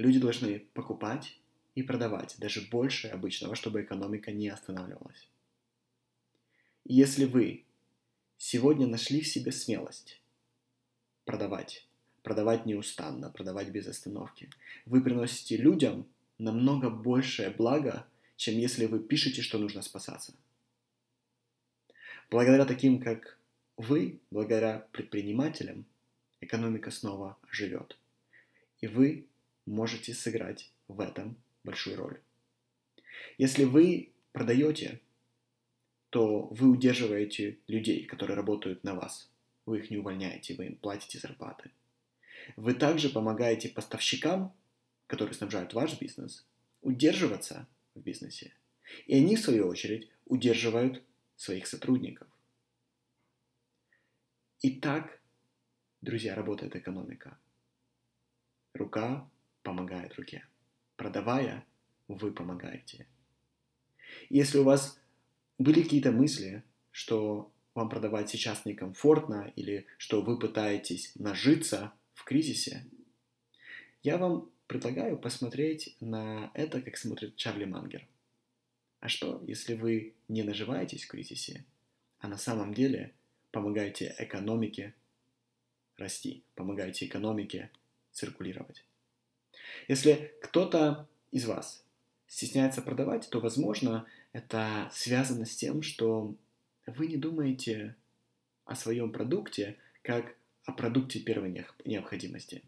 Люди 0.00 0.18
должны 0.18 0.60
покупать 0.72 1.38
и 1.74 1.82
продавать 1.82 2.36
даже 2.38 2.62
больше 2.62 3.08
обычного, 3.08 3.54
чтобы 3.54 3.82
экономика 3.82 4.32
не 4.32 4.48
останавливалась. 4.48 5.28
Если 6.86 7.26
вы 7.26 7.66
сегодня 8.38 8.86
нашли 8.86 9.20
в 9.20 9.28
себе 9.28 9.52
смелость 9.52 10.22
продавать, 11.26 11.86
продавать 12.22 12.64
неустанно, 12.64 13.28
продавать 13.28 13.68
без 13.68 13.88
остановки, 13.88 14.48
вы 14.86 15.02
приносите 15.02 15.58
людям 15.58 16.06
намного 16.38 16.88
большее 16.88 17.50
благо, 17.50 18.06
чем 18.36 18.54
если 18.54 18.86
вы 18.86 19.00
пишете, 19.00 19.42
что 19.42 19.58
нужно 19.58 19.82
спасаться. 19.82 20.32
Благодаря 22.30 22.64
таким, 22.64 23.02
как 23.02 23.38
вы, 23.76 24.18
благодаря 24.30 24.88
предпринимателям, 24.92 25.84
экономика 26.40 26.90
снова 26.90 27.36
живет. 27.50 27.98
И 28.80 28.86
вы 28.86 29.26
можете 29.70 30.12
сыграть 30.12 30.72
в 30.88 31.00
этом 31.00 31.36
большую 31.64 31.96
роль. 31.96 32.20
Если 33.38 33.64
вы 33.64 34.12
продаете, 34.32 35.00
то 36.10 36.48
вы 36.48 36.68
удерживаете 36.68 37.58
людей, 37.68 38.04
которые 38.04 38.36
работают 38.36 38.82
на 38.82 38.94
вас. 38.94 39.30
Вы 39.66 39.78
их 39.78 39.90
не 39.90 39.98
увольняете, 39.98 40.54
вы 40.54 40.66
им 40.66 40.76
платите 40.76 41.18
зарплаты. 41.18 41.70
Вы 42.56 42.74
также 42.74 43.10
помогаете 43.10 43.68
поставщикам, 43.68 44.52
которые 45.06 45.34
снабжают 45.34 45.72
ваш 45.72 46.00
бизнес, 46.00 46.46
удерживаться 46.82 47.68
в 47.94 48.00
бизнесе. 48.00 48.52
И 49.06 49.14
они, 49.14 49.36
в 49.36 49.40
свою 49.40 49.68
очередь, 49.68 50.10
удерживают 50.24 51.02
своих 51.36 51.68
сотрудников. 51.68 52.26
И 54.62 54.80
так, 54.80 55.20
друзья, 56.00 56.34
работает 56.34 56.74
экономика. 56.74 57.38
Рука 58.74 59.29
помогает 59.70 60.16
руке. 60.16 60.44
Продавая, 60.96 61.64
вы 62.08 62.32
помогаете. 62.32 63.06
Если 64.28 64.58
у 64.58 64.64
вас 64.64 64.98
были 65.58 65.82
какие-то 65.82 66.10
мысли, 66.10 66.64
что 66.90 67.52
вам 67.76 67.88
продавать 67.88 68.28
сейчас 68.28 68.64
некомфортно 68.64 69.52
или 69.54 69.86
что 69.96 70.22
вы 70.22 70.40
пытаетесь 70.40 71.12
нажиться 71.14 71.92
в 72.14 72.24
кризисе, 72.24 72.84
я 74.02 74.18
вам 74.18 74.50
предлагаю 74.66 75.16
посмотреть 75.16 75.96
на 76.00 76.50
это, 76.54 76.82
как 76.82 76.96
смотрит 76.96 77.36
Чарли 77.36 77.64
Мангер. 77.64 78.08
А 78.98 79.08
что, 79.08 79.40
если 79.46 79.74
вы 79.74 80.14
не 80.26 80.42
наживаетесь 80.42 81.04
в 81.04 81.08
кризисе, 81.08 81.64
а 82.18 82.26
на 82.26 82.38
самом 82.38 82.74
деле 82.74 83.14
помогаете 83.52 84.16
экономике 84.18 84.94
расти, 85.96 86.42
помогаете 86.56 87.06
экономике 87.06 87.70
циркулировать? 88.10 88.84
Если 89.88 90.32
кто-то 90.42 91.08
из 91.30 91.46
вас 91.46 91.84
стесняется 92.26 92.82
продавать, 92.82 93.28
то, 93.30 93.40
возможно, 93.40 94.06
это 94.32 94.90
связано 94.92 95.46
с 95.46 95.56
тем, 95.56 95.82
что 95.82 96.34
вы 96.86 97.06
не 97.06 97.16
думаете 97.16 97.96
о 98.64 98.74
своем 98.76 99.10
продукте 99.10 99.76
как 100.02 100.36
о 100.64 100.72
продукте 100.72 101.20
первой 101.20 101.66
необходимости. 101.84 102.62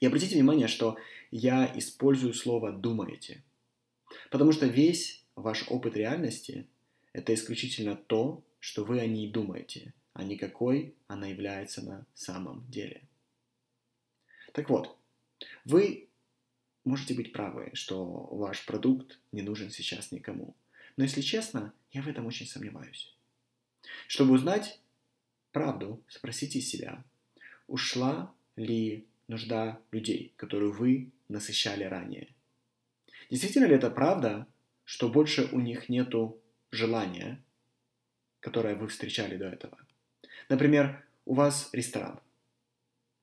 И 0.00 0.06
обратите 0.06 0.34
внимание, 0.34 0.68
что 0.68 0.96
я 1.30 1.70
использую 1.76 2.34
слово 2.34 2.72
«думаете», 2.72 3.42
потому 4.30 4.52
что 4.52 4.66
весь 4.66 5.24
ваш 5.34 5.68
опыт 5.68 5.96
реальности– 5.96 6.66
это 7.12 7.34
исключительно 7.34 7.96
то, 7.96 8.42
что 8.58 8.84
вы 8.84 9.00
о 9.00 9.06
ней 9.06 9.30
думаете, 9.30 9.94
а 10.12 10.24
не 10.24 10.36
какой 10.36 10.94
она 11.06 11.28
является 11.28 11.82
на 11.82 12.06
самом 12.14 12.66
деле. 12.70 13.02
Так 14.52 14.70
вот, 14.70 14.95
вы 15.64 16.08
можете 16.84 17.14
быть 17.14 17.32
правы, 17.32 17.70
что 17.74 18.04
ваш 18.04 18.64
продукт 18.64 19.18
не 19.32 19.42
нужен 19.42 19.70
сейчас 19.70 20.12
никому. 20.12 20.54
Но 20.96 21.04
если 21.04 21.20
честно, 21.20 21.72
я 21.92 22.02
в 22.02 22.08
этом 22.08 22.26
очень 22.26 22.46
сомневаюсь. 22.46 23.14
Чтобы 24.06 24.34
узнать 24.34 24.80
правду, 25.52 26.02
спросите 26.08 26.60
себя, 26.60 27.04
ушла 27.66 28.32
ли 28.56 29.06
нужда 29.28 29.80
людей, 29.90 30.32
которую 30.36 30.72
вы 30.72 31.10
насыщали 31.28 31.84
ранее. 31.84 32.28
Действительно 33.30 33.66
ли 33.66 33.74
это 33.74 33.90
правда, 33.90 34.46
что 34.84 35.08
больше 35.08 35.48
у 35.52 35.60
них 35.60 35.88
нету 35.88 36.40
желания, 36.70 37.42
которое 38.40 38.76
вы 38.76 38.86
встречали 38.86 39.36
до 39.36 39.46
этого? 39.46 39.78
Например, 40.48 41.04
у 41.24 41.34
вас 41.34 41.70
ресторан. 41.72 42.20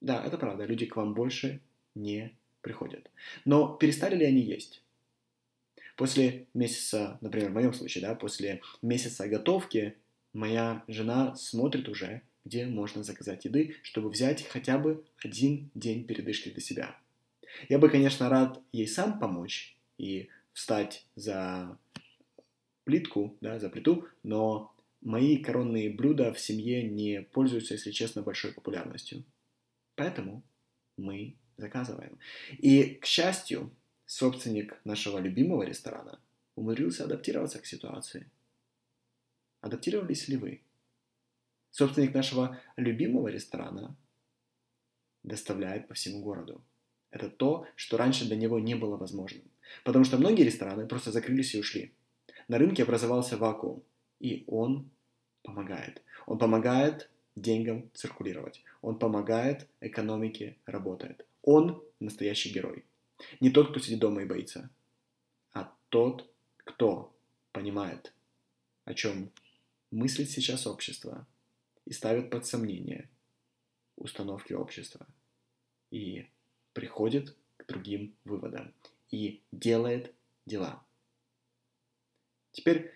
Да, 0.01 0.23
это 0.25 0.37
правда, 0.37 0.65
люди 0.65 0.85
к 0.85 0.97
вам 0.97 1.13
больше 1.13 1.61
не 1.95 2.35
приходят. 2.61 3.09
Но 3.45 3.75
перестали 3.75 4.15
ли 4.15 4.25
они 4.25 4.41
есть? 4.41 4.81
После 5.95 6.47
месяца, 6.53 7.17
например, 7.21 7.51
в 7.51 7.53
моем 7.53 7.73
случае, 7.73 8.01
да, 8.03 8.15
после 8.15 8.61
месяца 8.81 9.27
готовки 9.27 9.95
моя 10.33 10.83
жена 10.87 11.35
смотрит 11.35 11.87
уже, 11.87 12.21
где 12.45 12.65
можно 12.65 13.03
заказать 13.03 13.45
еды, 13.45 13.75
чтобы 13.83 14.09
взять 14.09 14.43
хотя 14.47 14.77
бы 14.77 15.05
один 15.23 15.69
день 15.75 16.05
передышки 16.05 16.49
для 16.49 16.61
себя. 16.61 16.97
Я 17.69 17.77
бы, 17.77 17.89
конечно, 17.89 18.29
рад 18.29 18.59
ей 18.71 18.87
сам 18.87 19.19
помочь 19.19 19.77
и 19.97 20.29
встать 20.53 21.05
за 21.15 21.77
плитку, 22.83 23.37
да, 23.41 23.59
за 23.59 23.69
плиту, 23.69 24.07
но 24.23 24.73
мои 25.01 25.37
коронные 25.37 25.89
блюда 25.89 26.33
в 26.33 26.39
семье 26.39 26.83
не 26.83 27.21
пользуются, 27.21 27.75
если 27.75 27.91
честно, 27.91 28.23
большой 28.23 28.51
популярностью. 28.51 29.23
Поэтому 29.95 30.43
мы 30.97 31.35
заказываем. 31.63 32.17
И, 32.59 32.95
к 33.01 33.05
счастью, 33.05 33.71
собственник 34.05 34.79
нашего 34.85 35.19
любимого 35.19 35.63
ресторана 35.63 36.19
умудрился 36.55 37.05
адаптироваться 37.05 37.59
к 37.59 37.65
ситуации. 37.65 38.29
Адаптировались 39.61 40.27
ли 40.27 40.37
вы? 40.37 40.61
Собственник 41.71 42.13
нашего 42.13 42.59
любимого 42.77 43.29
ресторана 43.29 43.95
доставляет 45.23 45.87
по 45.87 45.93
всему 45.93 46.21
городу. 46.21 46.61
Это 47.11 47.29
то, 47.29 47.65
что 47.75 47.97
раньше 47.97 48.25
для 48.25 48.35
него 48.35 48.59
не 48.59 48.75
было 48.75 48.97
возможным. 48.97 49.43
Потому 49.83 50.05
что 50.05 50.17
многие 50.17 50.43
рестораны 50.43 50.85
просто 50.87 51.11
закрылись 51.11 51.55
и 51.55 51.59
ушли. 51.59 51.93
На 52.47 52.57
рынке 52.57 52.83
образовался 52.83 53.37
вакуум, 53.37 53.83
и 54.19 54.43
он 54.47 54.89
помогает. 55.43 56.01
Он 56.25 56.37
помогает 56.37 57.09
деньгам 57.35 57.89
циркулировать. 57.93 58.63
Он 58.81 58.99
помогает 58.99 59.67
экономике 59.81 60.57
работать. 60.65 61.25
Он 61.43 61.83
настоящий 61.99 62.51
герой. 62.51 62.85
Не 63.39 63.51
тот, 63.51 63.69
кто 63.69 63.79
сидит 63.79 63.99
дома 63.99 64.23
и 64.23 64.25
боится, 64.25 64.69
а 65.51 65.71
тот, 65.89 66.33
кто 66.57 67.15
понимает, 67.51 68.13
о 68.85 68.93
чем 68.93 69.31
мыслит 69.91 70.29
сейчас 70.29 70.65
общество 70.65 71.27
и 71.85 71.91
ставит 71.91 72.29
под 72.29 72.45
сомнение 72.45 73.09
установки 73.97 74.53
общества 74.53 75.05
и 75.91 76.27
приходит 76.73 77.35
к 77.57 77.67
другим 77.67 78.15
выводам 78.23 78.73
и 79.11 79.41
делает 79.51 80.13
дела. 80.45 80.83
Теперь 82.51 82.91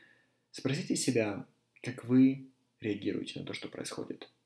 спросите 0.52 0.96
себя, 0.96 1.46
как 1.82 2.06
вы 2.06 2.50
реагируете 2.80 3.40
на 3.40 3.46
то, 3.46 3.54
что 3.54 3.68
происходит– 3.68 4.30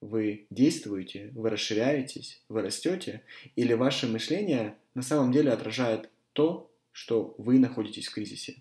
вы 0.00 0.46
действуете, 0.50 1.30
вы 1.34 1.50
расширяетесь, 1.50 2.42
вы 2.48 2.62
растете, 2.62 3.22
или 3.56 3.72
ваше 3.72 4.06
мышление 4.06 4.76
на 4.94 5.02
самом 5.02 5.32
деле 5.32 5.52
отражает 5.52 6.10
то, 6.32 6.70
что 6.92 7.34
вы 7.38 7.58
находитесь 7.58 8.08
в 8.08 8.14
кризисе. 8.14 8.56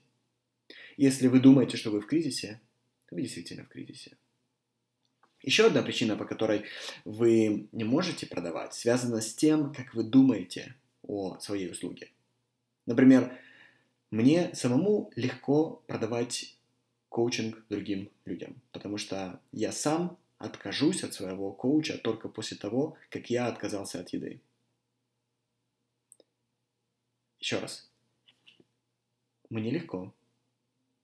Если 0.98 1.28
вы 1.28 1.40
думаете, 1.40 1.78
что 1.78 1.92
вы 1.92 2.02
в 2.02 2.08
кризисе, 2.08 2.60
вы 3.12 3.22
действительно 3.22 3.64
в 3.64 3.70
кризисе. 3.70 4.18
Еще 5.44 5.68
одна 5.68 5.84
причина, 5.84 6.18
по 6.18 6.26
которой 6.26 6.64
вы 7.06 7.68
не 7.72 7.84
можете 7.84 8.26
продавать, 8.26 8.74
связана 8.74 9.22
с 9.22 9.34
тем, 9.34 9.74
как 9.74 9.94
вы 9.94 10.04
думаете 10.04 10.76
о 11.04 11.38
своей 11.40 11.70
услуге. 11.72 12.10
Например, 12.86 13.32
мне 14.10 14.54
самому 14.56 15.12
легко 15.16 15.84
продавать 15.88 16.58
коучинг 17.10 17.64
другим 17.70 18.10
людям, 18.26 18.62
потому 18.72 18.98
что 18.98 19.40
я 19.52 19.72
сам 19.72 20.18
откажусь 20.38 21.04
от 21.04 21.14
своего 21.14 21.52
коуча 21.52 21.98
только 21.98 22.30
после 22.30 22.58
того, 22.58 22.98
как 23.10 23.30
я 23.30 23.48
отказался 23.48 24.00
от 24.00 24.10
еды. 24.10 24.42
Еще 27.40 27.60
раз. 27.60 27.90
Мне 29.50 29.72
легко 29.72 30.14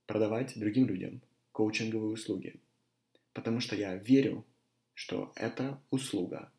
продавать 0.06 0.58
другим 0.58 0.88
людям 0.88 1.22
коучинговые 1.52 2.12
услуги, 2.12 2.60
потому 3.34 3.60
что 3.60 3.76
я 3.76 3.96
верю, 3.96 4.46
что 4.94 5.32
это 5.36 5.82
услуга 5.90 6.52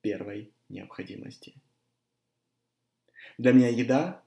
первой 0.00 0.52
необходимости. 0.68 1.54
Для 3.38 3.52
меня 3.52 3.68
еда 3.68 4.22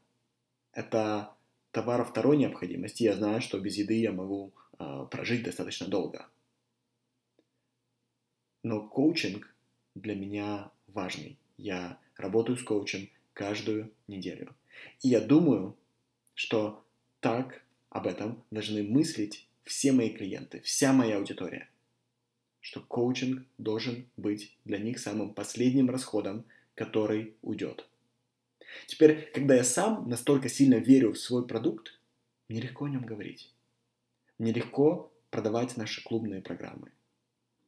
это 0.72 1.36
товар 1.72 2.06
второй 2.06 2.38
необходимости. 2.38 3.04
Я 3.04 3.16
знаю, 3.16 3.42
что 3.42 3.60
без 3.60 3.78
еды 3.78 4.00
я 4.00 4.12
могу 4.12 4.54
э, 4.80 5.08
прожить 5.12 5.44
достаточно 5.44 5.88
долго. 5.88 6.28
Но 8.64 8.88
коучинг 8.88 9.54
для 9.94 10.16
меня 10.16 10.72
важный. 10.88 11.38
Я 11.58 12.00
работаю 12.18 12.58
с 12.58 12.64
коучем 12.64 13.10
каждую 13.34 13.92
неделю. 14.08 14.56
И 15.02 15.10
я 15.10 15.20
думаю, 15.20 15.78
что 16.34 16.84
так 17.20 17.64
об 17.90 18.08
этом 18.08 18.44
должны 18.52 18.84
мыслить 18.84 19.48
все 19.64 19.92
мои 19.92 20.10
клиенты, 20.10 20.62
вся 20.62 20.94
моя 20.94 21.18
аудитория. 21.18 21.70
Что 22.62 22.80
коучинг 22.80 23.46
должен 23.58 24.08
быть 24.18 24.58
для 24.66 24.78
них 24.78 25.00
самым 25.00 25.34
последним 25.34 25.90
расходом, 25.90 26.46
который 26.76 27.36
уйдет. 27.42 27.86
Теперь, 28.88 29.30
когда 29.34 29.56
я 29.56 29.64
сам 29.64 30.10
настолько 30.10 30.50
сильно 30.50 30.76
верю 30.76 31.14
в 31.14 31.20
свой 31.20 31.46
продукт, 31.46 32.00
мне 32.48 32.62
легко 32.62 32.86
о 32.86 32.90
нем 32.90 33.06
говорить. 33.06 33.52
Мне 34.38 34.52
легко 34.52 35.12
продавать 35.30 35.78
наши 35.78 36.04
клубные 36.04 36.42
программы. 36.42 36.92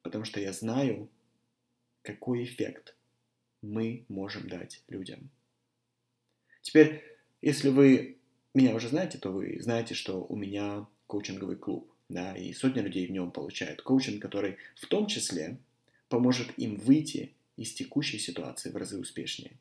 Потому 0.06 0.24
что 0.24 0.40
я 0.40 0.54
знаю, 0.54 1.10
какой 2.04 2.44
эффект 2.44 2.96
мы 3.64 4.06
можем 4.08 4.48
дать 4.48 4.84
людям. 4.88 5.32
Теперь, 6.62 7.04
если 7.42 7.70
вы 7.70 8.20
меня 8.54 8.76
уже 8.76 8.90
знаете, 8.90 9.18
то 9.18 9.32
вы 9.32 9.60
знаете, 9.60 9.96
что 9.96 10.24
у 10.24 10.36
меня 10.36 10.86
коучинговый 11.08 11.56
клуб, 11.56 11.92
да, 12.08 12.38
и 12.38 12.54
сотни 12.54 12.82
людей 12.82 13.08
в 13.08 13.12
нем 13.12 13.32
получают 13.32 13.82
коучинг, 13.82 14.22
который 14.22 14.58
в 14.76 14.86
том 14.86 15.08
числе 15.08 15.58
поможет 16.08 16.56
им 16.60 16.76
выйти 16.76 17.34
из 17.58 17.74
текущей 17.74 18.20
ситуации 18.20 18.70
в 18.70 18.78
разы 18.78 19.00
успешнее. 19.00 19.54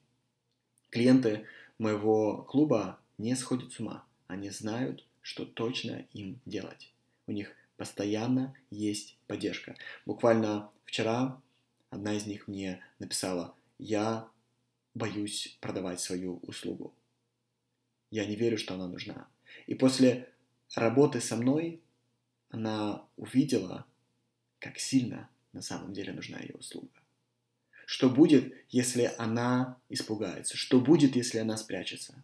Клиенты 0.90 1.46
моего 1.78 2.42
клуба 2.42 3.00
не 3.16 3.34
сходят 3.34 3.72
с 3.72 3.80
ума. 3.80 4.04
Они 4.26 4.50
знают, 4.50 5.06
что 5.22 5.46
точно 5.46 6.04
им 6.12 6.38
делать. 6.44 6.92
У 7.26 7.32
них 7.32 7.50
постоянно 7.76 8.54
есть 8.70 9.18
поддержка. 9.26 9.76
Буквально 10.06 10.70
вчера 10.84 11.40
одна 11.90 12.14
из 12.14 12.26
них 12.26 12.48
мне 12.48 12.82
написала, 12.98 13.54
я 13.78 14.28
боюсь 14.94 15.56
продавать 15.60 16.00
свою 16.00 16.38
услугу. 16.38 16.94
Я 18.10 18.26
не 18.26 18.36
верю, 18.36 18.58
что 18.58 18.74
она 18.74 18.86
нужна. 18.86 19.26
И 19.66 19.74
после 19.74 20.28
работы 20.74 21.20
со 21.20 21.36
мной 21.36 21.80
она 22.48 23.04
увидела, 23.16 23.86
как 24.60 24.78
сильно 24.78 25.28
на 25.52 25.62
самом 25.62 25.92
деле 25.92 26.12
нужна 26.12 26.38
ее 26.38 26.54
услуга. 26.54 26.88
Что 27.86 28.08
будет, 28.08 28.54
если 28.70 29.12
она 29.18 29.78
испугается? 29.88 30.56
Что 30.56 30.80
будет, 30.80 31.16
если 31.16 31.38
она 31.38 31.56
спрячется? 31.56 32.22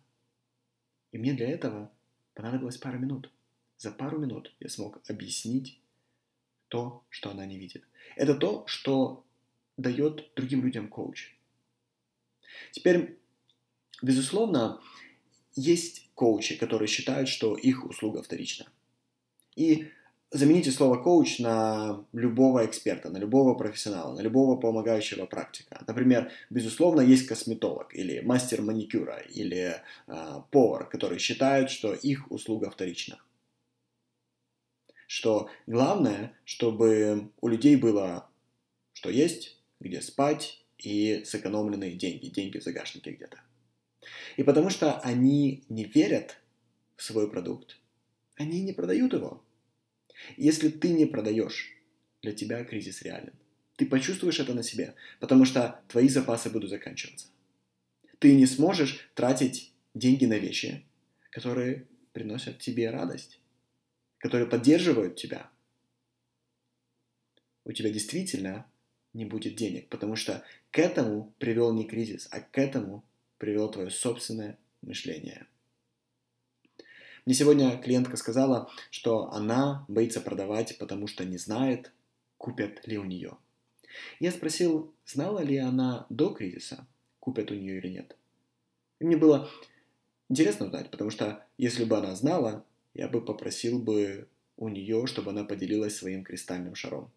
И 1.12 1.19
мне 1.19 1.33
для 1.35 1.50
этого 1.50 1.90
понадобилось 2.35 2.78
пару 2.78 2.99
минут. 2.99 3.30
За 3.80 3.90
пару 3.90 4.18
минут 4.18 4.52
я 4.60 4.68
смог 4.68 5.00
объяснить 5.08 5.80
то, 6.68 7.02
что 7.08 7.30
она 7.30 7.46
не 7.46 7.58
видит. 7.58 7.82
Это 8.14 8.34
то, 8.34 8.64
что 8.66 9.25
дает 9.78 10.30
другим 10.37 10.62
людям 10.62 10.88
коуч. 10.88 11.34
Теперь, 12.72 13.18
безусловно, 14.02 14.82
есть 15.56 16.10
коучи, 16.14 16.58
которые 16.58 16.88
считают, 16.88 17.30
что 17.30 17.56
их 17.56 17.87
услуга 17.87 18.22
вторична. 18.22 18.66
И 19.56 19.87
замените 20.30 20.72
слово 20.72 21.02
коуч 21.02 21.38
на 21.38 22.04
любого 22.12 22.66
эксперта, 22.66 23.08
на 23.08 23.16
любого 23.16 23.54
профессионала, 23.54 24.14
на 24.14 24.20
любого 24.20 24.60
помогающего 24.60 25.25
практика. 25.25 25.82
Например, 25.87 26.30
безусловно, 26.50 27.00
есть 27.00 27.26
косметолог 27.26 27.94
или 27.94 28.20
мастер 28.20 28.60
маникюра 28.60 29.20
или 29.20 29.80
э, 30.06 30.42
повар, 30.50 30.87
которые 30.87 31.18
считают, 31.18 31.70
что 31.70 31.94
их 31.94 32.30
услуга 32.30 32.68
вторична. 32.68 33.18
Что 35.10 35.50
главное, 35.66 36.38
чтобы 36.44 37.32
у 37.40 37.49
людей 37.49 37.75
было 37.75 38.30
что 38.92 39.10
есть, 39.10 39.58
где 39.80 40.00
спать 40.02 40.64
и 40.78 41.25
сэкономленные 41.25 41.96
деньги, 41.96 42.28
деньги 42.28 42.58
в 42.58 42.62
загашнике 42.62 43.10
где-то. 43.10 43.40
И 44.36 44.44
потому 44.44 44.70
что 44.70 45.00
они 45.00 45.64
не 45.68 45.82
верят 45.82 46.36
в 46.94 47.02
свой 47.02 47.28
продукт, 47.28 47.80
они 48.36 48.60
не 48.60 48.73
продают 48.73 49.12
его. 49.12 49.42
Если 50.36 50.68
ты 50.68 50.90
не 50.90 51.06
продаешь, 51.06 51.76
для 52.23 52.30
тебя 52.30 52.62
кризис 52.62 53.02
реален. 53.02 53.32
Ты 53.75 53.86
почувствуешь 53.86 54.38
это 54.38 54.54
на 54.54 54.62
себе, 54.62 54.94
потому 55.18 55.44
что 55.44 55.80
твои 55.88 56.08
запасы 56.08 56.50
будут 56.50 56.70
заканчиваться. 56.70 57.26
Ты 58.20 58.36
не 58.36 58.46
сможешь 58.46 59.10
тратить 59.16 59.73
деньги 59.92 60.26
на 60.26 60.38
вещи, 60.38 60.84
которые 61.30 61.88
приносят 62.12 62.60
тебе 62.60 62.90
радость, 62.90 63.39
которые 64.21 64.47
поддерживают 64.47 65.17
тебя. 65.17 65.50
У 67.65 67.73
тебя 67.73 67.91
действительно 67.91 68.71
не 69.13 69.25
будет 69.25 69.56
денег, 69.56 69.89
потому 69.89 70.15
что 70.15 70.45
к 70.71 70.78
этому 70.78 71.33
привел 71.39 71.73
не 71.73 71.85
кризис, 71.85 72.28
а 72.30 72.41
к 72.41 72.59
этому 72.59 73.02
привело 73.39 73.69
твое 73.69 73.91
собственное 73.91 74.59
мышление. 74.83 75.47
Мне 77.26 77.35
сегодня 77.35 77.78
клиентка 77.78 78.17
сказала, 78.17 78.71
что 78.91 79.33
она 79.33 79.85
боится 79.89 80.21
продавать, 80.21 80.78
потому 80.78 81.06
что 81.06 81.25
не 81.25 81.39
знает, 81.39 81.93
купят 82.39 82.87
ли 82.87 82.99
у 82.99 83.04
нее. 83.04 83.37
Я 84.21 84.30
спросил, 84.30 84.95
знала 85.04 85.41
ли 85.41 85.56
она 85.56 86.06
до 86.09 86.30
кризиса, 86.30 86.87
купят 87.19 87.50
у 87.50 87.54
нее 87.54 87.78
или 87.78 87.89
нет. 87.89 88.17
И 89.00 89.04
мне 89.04 89.17
было 89.17 89.50
интересно 90.28 90.67
узнать, 90.67 90.91
потому 90.91 91.11
что 91.11 91.45
если 91.59 91.85
бы 91.85 91.97
она 91.97 92.15
знала, 92.15 92.65
я 92.94 93.08
бы 93.08 93.24
попросил 93.24 93.80
бы 93.80 94.28
у 94.56 94.68
нее, 94.68 95.06
чтобы 95.06 95.30
она 95.30 95.44
поделилась 95.44 95.96
своим 95.96 96.24
кристальным 96.24 96.74
шаром. 96.74 97.10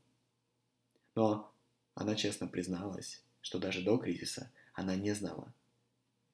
Но 1.15 1.53
она 1.95 2.15
честно 2.15 2.47
призналась, 2.47 3.23
что 3.41 3.59
даже 3.59 3.83
до 3.83 3.97
кризиса 3.97 4.51
она 4.73 4.95
не 4.95 5.13
знала, 5.13 5.53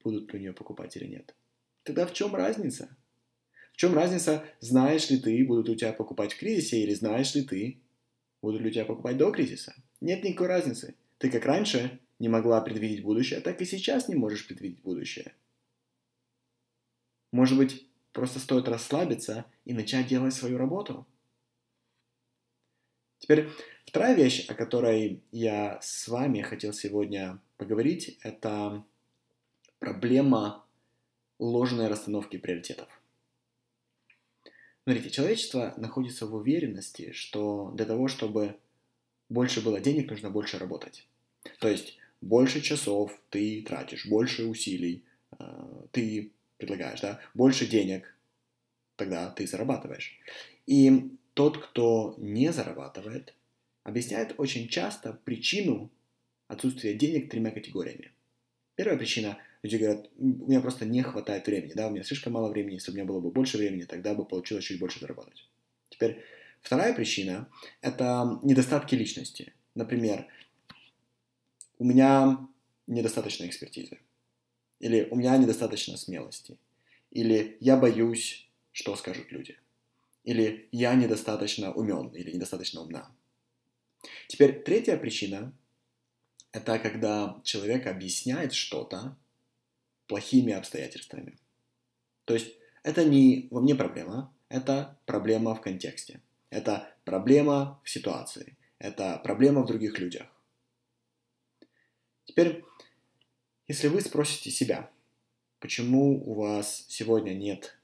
будут 0.03 0.31
ли 0.31 0.39
у 0.39 0.41
нее 0.41 0.53
покупать 0.53 0.95
или 0.95 1.05
нет. 1.05 1.35
Тогда 1.83 2.05
в 2.05 2.13
чем 2.13 2.35
разница? 2.35 2.95
чем 3.79 3.93
разница, 3.93 4.43
знаешь 4.59 5.09
ли 5.09 5.17
ты, 5.17 5.45
будут 5.45 5.69
у 5.69 5.75
тебя 5.75 5.93
покупать 5.93 6.33
в 6.33 6.37
кризисе, 6.37 6.83
или 6.83 6.93
знаешь 6.93 7.33
ли 7.33 7.43
ты, 7.43 7.79
будут 8.41 8.59
ли 8.59 8.67
у 8.67 8.71
тебя 8.73 8.83
покупать 8.83 9.15
до 9.15 9.31
кризиса? 9.31 9.73
Нет 10.01 10.21
никакой 10.21 10.47
разницы. 10.47 10.95
Ты 11.17 11.31
как 11.31 11.45
раньше 11.45 11.97
не 12.19 12.27
могла 12.27 12.59
предвидеть 12.59 13.03
будущее, 13.03 13.39
так 13.39 13.61
и 13.61 13.65
сейчас 13.65 14.09
не 14.09 14.15
можешь 14.15 14.45
предвидеть 14.45 14.81
будущее. 14.81 15.33
Может 17.31 17.57
быть, 17.57 17.88
просто 18.11 18.39
стоит 18.39 18.67
расслабиться 18.67 19.45
и 19.65 19.73
начать 19.73 20.07
делать 20.07 20.33
свою 20.33 20.57
работу? 20.57 21.05
Теперь 23.19 23.49
вторая 23.85 24.15
вещь, 24.15 24.47
о 24.49 24.53
которой 24.53 25.21
я 25.31 25.79
с 25.81 26.07
вами 26.07 26.41
хотел 26.41 26.73
сегодня 26.73 27.39
поговорить, 27.57 28.17
это 28.21 28.83
проблема 29.79 30.65
ложной 31.37 31.87
расстановки 31.87 32.37
приоритетов. 32.37 32.87
Смотрите, 34.83 35.09
человечество 35.09 35.73
находится 35.77 36.25
в 36.25 36.33
уверенности, 36.33 37.11
что 37.11 37.71
для 37.75 37.85
того, 37.85 38.07
чтобы 38.07 38.57
больше 39.27 39.61
было 39.61 39.79
денег, 39.79 40.09
нужно 40.09 40.29
больше 40.29 40.57
работать. 40.57 41.07
То 41.59 41.69
есть 41.69 41.97
больше 42.21 42.61
часов 42.61 43.17
ты 43.29 43.61
тратишь, 43.61 44.07
больше 44.07 44.45
усилий 44.45 45.03
э, 45.37 45.85
ты 45.91 46.31
предлагаешь, 46.59 47.01
да, 47.01 47.19
больше 47.33 47.65
денег, 47.65 48.15
тогда 48.95 49.31
ты 49.31 49.47
зарабатываешь. 49.47 50.19
И 50.67 51.09
тот, 51.33 51.57
кто 51.57 52.13
не 52.19 52.53
зарабатывает, 52.53 53.33
объясняет 53.83 54.35
очень 54.37 54.67
часто 54.67 55.13
причину 55.25 55.89
отсутствия 56.47 56.93
денег 56.93 57.31
тремя 57.31 57.49
категориями. 57.49 58.11
Первая 58.75 58.97
причина 58.97 59.39
Люди 59.61 59.75
говорят, 59.75 60.09
у 60.17 60.47
меня 60.47 60.61
просто 60.61 60.85
не 60.85 61.01
хватает 61.01 61.45
времени, 61.45 61.73
да, 61.73 61.87
у 61.87 61.91
меня 61.91 62.03
слишком 62.03 62.33
мало 62.33 62.49
времени, 62.49 62.75
если 62.75 62.91
у 62.91 62.93
меня 62.93 63.03
было 63.03 63.19
бы 63.19 63.29
больше 63.29 63.57
времени, 63.57 63.83
тогда 63.83 64.13
бы 64.13 64.23
получилось 64.23 64.63
чуть 64.63 64.79
больше 64.79 65.01
заработать. 65.01 65.49
Теперь 65.89 66.23
вторая 66.61 66.93
причина– 66.93 67.49
это 67.81 68.39
недостатки 68.41 68.95
личности. 68.95 69.53
Например, 69.75 70.27
у 71.77 71.83
меня 71.83 72.47
недостаточно 72.87 73.45
экспертизы, 73.45 73.99
или 74.79 75.07
у 75.11 75.15
меня 75.15 75.37
недостаточно 75.37 75.97
смелости, 75.97 76.57
или 77.11 77.57
я 77.59 77.77
боюсь, 77.77 78.49
что 78.71 78.95
скажут 78.95 79.31
люди, 79.31 79.57
или 80.23 80.67
я 80.71 80.95
недостаточно 80.95 81.73
умен 81.73 82.09
или 82.09 82.31
недостаточно 82.31 82.81
умна. 82.81 83.11
Теперь 84.27 84.63
третья 84.63 84.97
причина– 84.97 85.53
это 86.51 86.79
когда 86.79 87.39
человек 87.43 87.87
объясняет 87.87 88.53
что-то 88.53 89.17
плохими 90.07 90.53
обстоятельствами. 90.53 91.37
То 92.25 92.33
есть 92.33 92.55
это 92.83 93.03
не 93.05 93.47
во 93.51 93.61
мне 93.61 93.75
проблема, 93.75 94.33
это 94.49 94.97
проблема 95.05 95.53
в 95.55 95.61
контексте. 95.61 96.21
Это 96.49 96.91
проблема 97.05 97.79
в 97.83 97.89
ситуации. 97.89 98.57
Это 98.79 99.19
проблема 99.23 99.61
в 99.61 99.67
других 99.67 99.99
людях. 99.99 100.27
Теперь, 102.25 102.63
если 103.69 103.87
вы 103.87 104.01
спросите 104.01 104.49
себя, 104.49 104.89
почему 105.59 106.27
у 106.27 106.33
вас 106.33 106.85
сегодня 106.89 107.35
нет, 107.35 107.77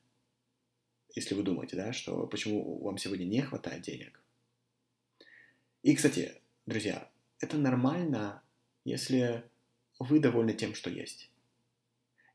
если 1.13 1.35
вы 1.35 1.43
думаете, 1.43 1.75
да, 1.75 1.93
что 1.93 2.25
почему 2.25 2.83
вам 2.83 2.97
сегодня 2.97 3.23
не 3.23 3.41
хватает 3.41 3.83
денег. 3.83 4.19
И, 5.83 5.95
кстати, 5.95 6.41
друзья, 6.65 7.07
это 7.39 7.57
нормально, 7.57 8.41
если 8.83 9.43
вы 9.99 10.19
довольны 10.19 10.53
тем, 10.53 10.73
что 10.73 10.89
есть. 10.89 11.29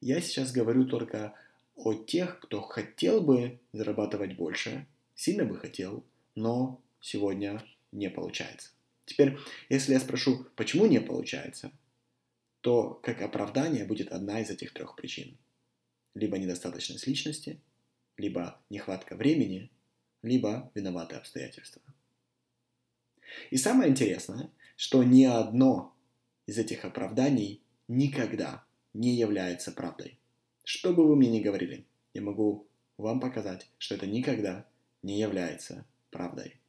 Я 0.00 0.20
сейчас 0.20 0.52
говорю 0.52 0.86
только 0.86 1.34
о 1.74 1.94
тех, 1.94 2.38
кто 2.38 2.60
хотел 2.60 3.20
бы 3.20 3.58
зарабатывать 3.72 4.36
больше, 4.36 4.86
сильно 5.16 5.44
бы 5.44 5.58
хотел, 5.58 6.04
но 6.36 6.80
сегодня 7.00 7.60
не 7.90 8.10
получается. 8.10 8.70
Теперь, 9.06 9.36
если 9.68 9.92
я 9.94 9.98
спрошу, 9.98 10.46
почему 10.54 10.86
не 10.86 11.00
получается, 11.00 11.72
то 12.60 12.94
как 13.02 13.22
оправдание 13.22 13.84
будет 13.84 14.12
одна 14.12 14.40
из 14.40 14.50
этих 14.50 14.72
трех 14.72 14.96
причин. 14.96 15.36
Либо 16.14 16.38
недостаточность 16.38 17.06
личности, 17.06 17.60
либо 18.16 18.60
нехватка 18.68 19.16
времени, 19.16 19.70
либо 20.22 20.70
виноватые 20.74 21.18
обстоятельства. 21.18 21.82
И 23.50 23.56
самое 23.56 23.90
интересное, 23.90 24.50
что 24.76 25.02
ни 25.02 25.24
одно 25.24 25.94
из 26.46 26.58
этих 26.58 26.84
оправданий 26.84 27.62
никогда 27.88 28.64
не 28.92 29.14
является 29.14 29.72
правдой. 29.72 30.18
Что 30.64 30.92
бы 30.92 31.06
вы 31.06 31.16
мне 31.16 31.30
ни 31.30 31.40
говорили, 31.40 31.86
я 32.12 32.22
могу 32.22 32.66
вам 32.96 33.20
показать, 33.20 33.68
что 33.78 33.94
это 33.94 34.06
никогда 34.06 34.66
не 35.02 35.18
является 35.18 35.86
правдой. 36.10 36.60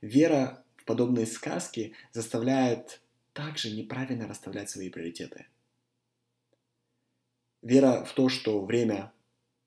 Вера 0.00 0.64
в 0.76 0.84
подобные 0.84 1.26
сказки 1.26 1.94
заставляет 2.12 3.00
также 3.34 3.70
неправильно 3.70 4.26
расставлять 4.26 4.70
свои 4.70 4.88
приоритеты. 4.88 5.46
Вера 7.60 8.04
в 8.04 8.14
то, 8.14 8.28
что 8.28 8.64
время 8.64 9.12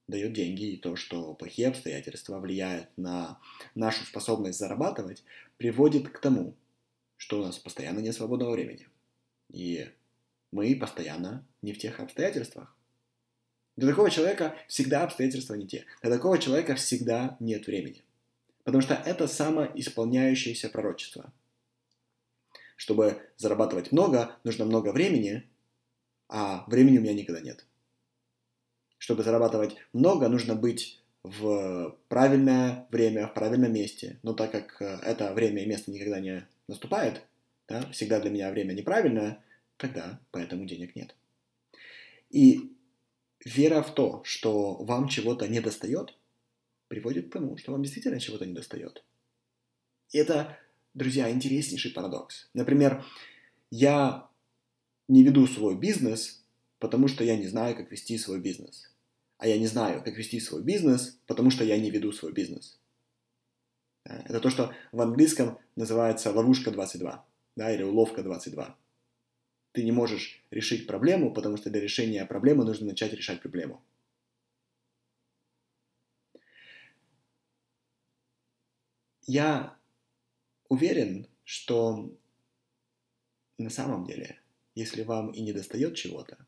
дает 0.08 0.32
деньги, 0.32 0.72
и 0.72 0.76
то, 0.76 0.96
что 0.96 1.34
плохие 1.34 1.68
обстоятельства 1.68 2.40
влияют 2.40 2.88
на 2.96 3.38
нашу 3.74 4.04
способность 4.04 4.58
зарабатывать, 4.58 5.22
приводит 5.58 6.08
к 6.08 6.18
тому, 6.18 6.56
что 7.16 7.40
у 7.40 7.44
нас 7.44 7.58
постоянно 7.58 8.00
нет 8.00 8.14
свободного 8.14 8.52
времени. 8.52 8.88
И 9.50 9.90
мы 10.50 10.74
постоянно 10.76 11.46
не 11.62 11.72
в 11.72 11.78
тех 11.78 12.00
обстоятельствах. 12.00 12.74
Для 13.76 13.88
такого 13.88 14.10
человека 14.10 14.56
всегда 14.66 15.04
обстоятельства 15.04 15.54
не 15.54 15.66
те. 15.66 15.84
Для 16.02 16.10
такого 16.10 16.38
человека 16.38 16.74
всегда 16.74 17.36
нет 17.38 17.66
времени. 17.66 18.02
Потому 18.64 18.82
что 18.82 18.94
это 18.94 19.28
самоисполняющееся 19.28 20.68
пророчество. 20.68 21.32
Чтобы 22.78 23.20
зарабатывать 23.36 23.90
много, 23.90 24.36
нужно 24.44 24.64
много 24.64 24.92
времени, 24.92 25.42
а 26.28 26.64
времени 26.68 26.98
у 26.98 27.00
меня 27.00 27.12
никогда 27.12 27.40
нет. 27.40 27.66
Чтобы 28.98 29.24
зарабатывать 29.24 29.74
много, 29.92 30.28
нужно 30.28 30.54
быть 30.54 31.02
в 31.24 31.98
правильное 32.08 32.86
время, 32.92 33.26
в 33.26 33.34
правильном 33.34 33.72
месте. 33.72 34.20
Но 34.22 34.32
так 34.32 34.52
как 34.52 34.80
э, 34.80 35.00
это 35.02 35.34
время 35.34 35.64
и 35.64 35.66
место 35.66 35.90
никогда 35.90 36.20
не 36.20 36.46
наступает, 36.68 37.22
да, 37.66 37.82
всегда 37.90 38.20
для 38.20 38.30
меня 38.30 38.52
время 38.52 38.74
неправильное, 38.74 39.42
тогда 39.76 40.20
поэтому 40.30 40.64
денег 40.64 40.94
нет. 40.94 41.16
И 42.30 42.76
вера 43.44 43.82
в 43.82 43.92
то, 43.92 44.22
что 44.24 44.74
вам 44.84 45.08
чего-то 45.08 45.48
не 45.48 45.60
достает, 45.60 46.16
приводит 46.86 47.28
к 47.28 47.32
тому, 47.32 47.56
что 47.56 47.72
вам 47.72 47.82
действительно 47.82 48.20
чего-то 48.20 48.46
не 48.46 48.54
достает. 48.54 49.02
И 50.12 50.18
это, 50.18 50.56
друзья, 50.98 51.30
интереснейший 51.30 51.92
парадокс. 51.92 52.50
Например, 52.54 53.04
я 53.70 54.28
не 55.08 55.22
веду 55.22 55.46
свой 55.46 55.76
бизнес, 55.76 56.44
потому 56.78 57.08
что 57.08 57.24
я 57.24 57.36
не 57.36 57.46
знаю, 57.46 57.76
как 57.76 57.90
вести 57.90 58.18
свой 58.18 58.40
бизнес. 58.40 58.92
А 59.38 59.46
я 59.46 59.58
не 59.58 59.66
знаю, 59.66 60.02
как 60.02 60.16
вести 60.16 60.40
свой 60.40 60.62
бизнес, 60.62 61.18
потому 61.26 61.50
что 61.50 61.64
я 61.64 61.78
не 61.78 61.90
веду 61.90 62.12
свой 62.12 62.32
бизнес. 62.32 62.78
Это 64.04 64.40
то, 64.40 64.50
что 64.50 64.74
в 64.92 65.00
английском 65.00 65.58
называется 65.76 66.32
ловушка 66.32 66.70
22, 66.70 67.24
да, 67.56 67.72
или 67.72 67.82
уловка 67.82 68.22
22 68.22 68.76
ты 69.78 69.84
не 69.84 69.92
можешь 69.92 70.42
решить 70.50 70.88
проблему, 70.88 71.32
потому 71.32 71.56
что 71.56 71.70
для 71.70 71.80
решения 71.80 72.26
проблемы 72.26 72.64
нужно 72.64 72.86
начать 72.86 73.12
решать 73.12 73.40
проблему. 73.40 73.80
Я 79.22 79.77
уверен, 80.68 81.26
что 81.44 82.10
на 83.58 83.70
самом 83.70 84.04
деле, 84.04 84.40
если 84.74 85.02
вам 85.02 85.30
и 85.30 85.40
не 85.40 85.52
достает 85.52 85.94
чего-то, 85.96 86.38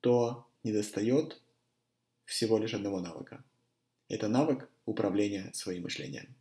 то 0.00 0.46
не 0.64 0.72
достает 0.72 1.40
всего 2.24 2.58
лишь 2.58 2.74
одного 2.74 3.00
навыка. 3.00 3.44
Это 4.08 4.28
навык 4.28 4.68
управления 4.84 5.50
своим 5.52 5.84
мышлением. 5.84 6.34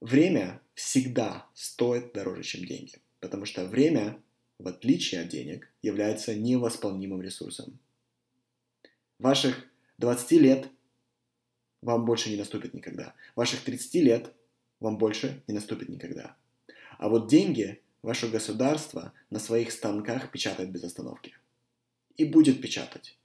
Время 0.00 0.60
всегда 0.74 1.46
стоит 1.54 2.12
дороже, 2.12 2.42
чем 2.42 2.64
деньги, 2.64 2.96
потому 3.20 3.44
что 3.44 3.66
время 3.66 4.20
в 4.58 4.66
отличие 4.66 5.22
от 5.22 5.28
денег, 5.28 5.70
является 5.82 6.34
невосполнимым 6.34 7.22
ресурсом. 7.22 7.78
Ваших 9.18 9.64
20 9.98 10.32
лет 10.32 10.68
вам 11.80 12.04
больше 12.04 12.30
не 12.30 12.36
наступит 12.36 12.74
никогда. 12.74 13.14
Ваших 13.36 13.62
30 13.62 13.94
лет 13.94 14.32
вам 14.80 14.98
больше 14.98 15.42
не 15.46 15.54
наступит 15.54 15.88
никогда. 15.88 16.36
А 16.98 17.08
вот 17.08 17.28
деньги 17.28 17.80
ваше 18.02 18.28
государство 18.28 19.12
на 19.30 19.38
своих 19.38 19.72
станках 19.72 20.30
печатает 20.30 20.70
без 20.70 20.84
остановки. 20.84 21.34
И 22.16 22.24
будет 22.24 22.60
печатать. 22.60 23.16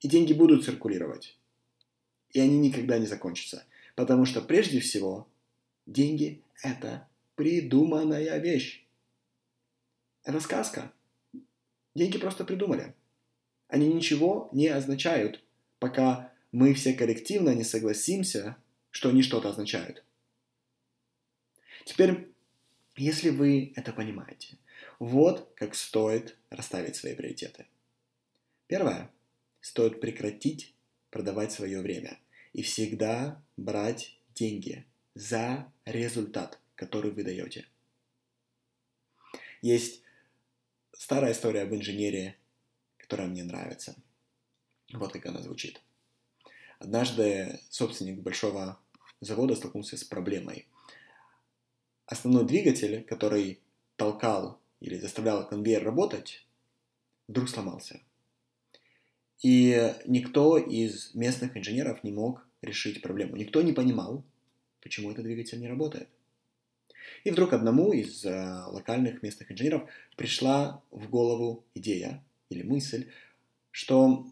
И 0.00 0.08
деньги 0.08 0.32
будут 0.32 0.64
циркулировать. 0.64 1.38
И 2.30 2.40
они 2.40 2.58
никогда 2.58 2.98
не 2.98 3.06
закончатся. 3.06 3.64
Потому 3.94 4.24
что 4.26 4.42
прежде 4.42 4.80
всего 4.80 5.26
деньги– 5.86 6.42
это 6.62 7.08
придуманная 7.34 8.38
вещь. 8.38 8.84
Это 10.24 10.40
сказка. 10.40 10.92
Деньги 11.94 12.18
просто 12.18 12.44
придумали. 12.44 12.94
Они 13.68 13.92
ничего 13.92 14.48
не 14.52 14.68
означают, 14.68 15.42
пока 15.78 16.32
мы 16.52 16.74
все 16.74 16.92
коллективно 16.92 17.54
не 17.54 17.64
согласимся, 17.64 18.56
что 18.90 19.08
они 19.08 19.22
что-то 19.22 19.50
означают. 19.50 20.04
Теперь, 21.86 22.28
если 22.96 23.30
вы 23.30 23.72
это 23.76 23.92
понимаете, 23.92 24.58
вот 24.98 25.52
как 25.54 25.76
стоит 25.76 26.36
расставить 26.50 26.96
свои 26.96 27.14
приоритеты. 27.14 27.66
Первое. 28.66 29.10
Стоит 29.60 30.00
прекратить 30.00 30.74
продавать 31.10 31.52
свое 31.52 31.80
время 31.80 32.18
и 32.52 32.62
всегда 32.62 33.40
брать 33.56 34.18
деньги 34.34 34.84
за 35.14 35.72
результат, 35.84 36.58
который 36.74 37.12
вы 37.12 37.22
даете. 37.22 37.66
Есть 39.62 40.02
старая 40.92 41.32
история 41.32 41.62
об 41.62 41.72
инженерии, 41.72 42.36
которая 42.98 43.28
мне 43.28 43.44
нравится. 43.44 43.94
Вот 44.92 45.12
как 45.12 45.26
она 45.26 45.40
звучит. 45.40 45.80
Однажды 46.80 47.60
собственник 47.70 48.18
большого 48.18 48.80
завода 49.20 49.54
столкнулся 49.54 49.96
с 49.96 50.02
проблемой. 50.02 50.66
Основной 52.06 52.46
двигатель, 52.46 53.02
который 53.04 53.60
толкал 53.96 54.60
или 54.80 54.96
заставлял 54.96 55.46
конвейер 55.48 55.82
работать, 55.84 56.46
вдруг 57.28 57.48
сломался. 57.48 58.00
И 59.42 59.92
никто 60.06 60.56
из 60.56 61.14
местных 61.14 61.56
инженеров 61.56 62.02
не 62.04 62.12
мог 62.12 62.46
решить 62.62 63.02
проблему. 63.02 63.36
Никто 63.36 63.62
не 63.62 63.72
понимал, 63.72 64.24
почему 64.80 65.10
этот 65.10 65.24
двигатель 65.24 65.60
не 65.60 65.68
работает. 65.68 66.08
И 67.24 67.30
вдруг 67.30 67.52
одному 67.52 67.92
из 67.92 68.24
э, 68.24 68.64
локальных 68.66 69.22
местных 69.22 69.50
инженеров 69.50 69.88
пришла 70.16 70.82
в 70.90 71.08
голову 71.08 71.64
идея 71.74 72.22
или 72.50 72.62
мысль, 72.62 73.10
что 73.70 74.26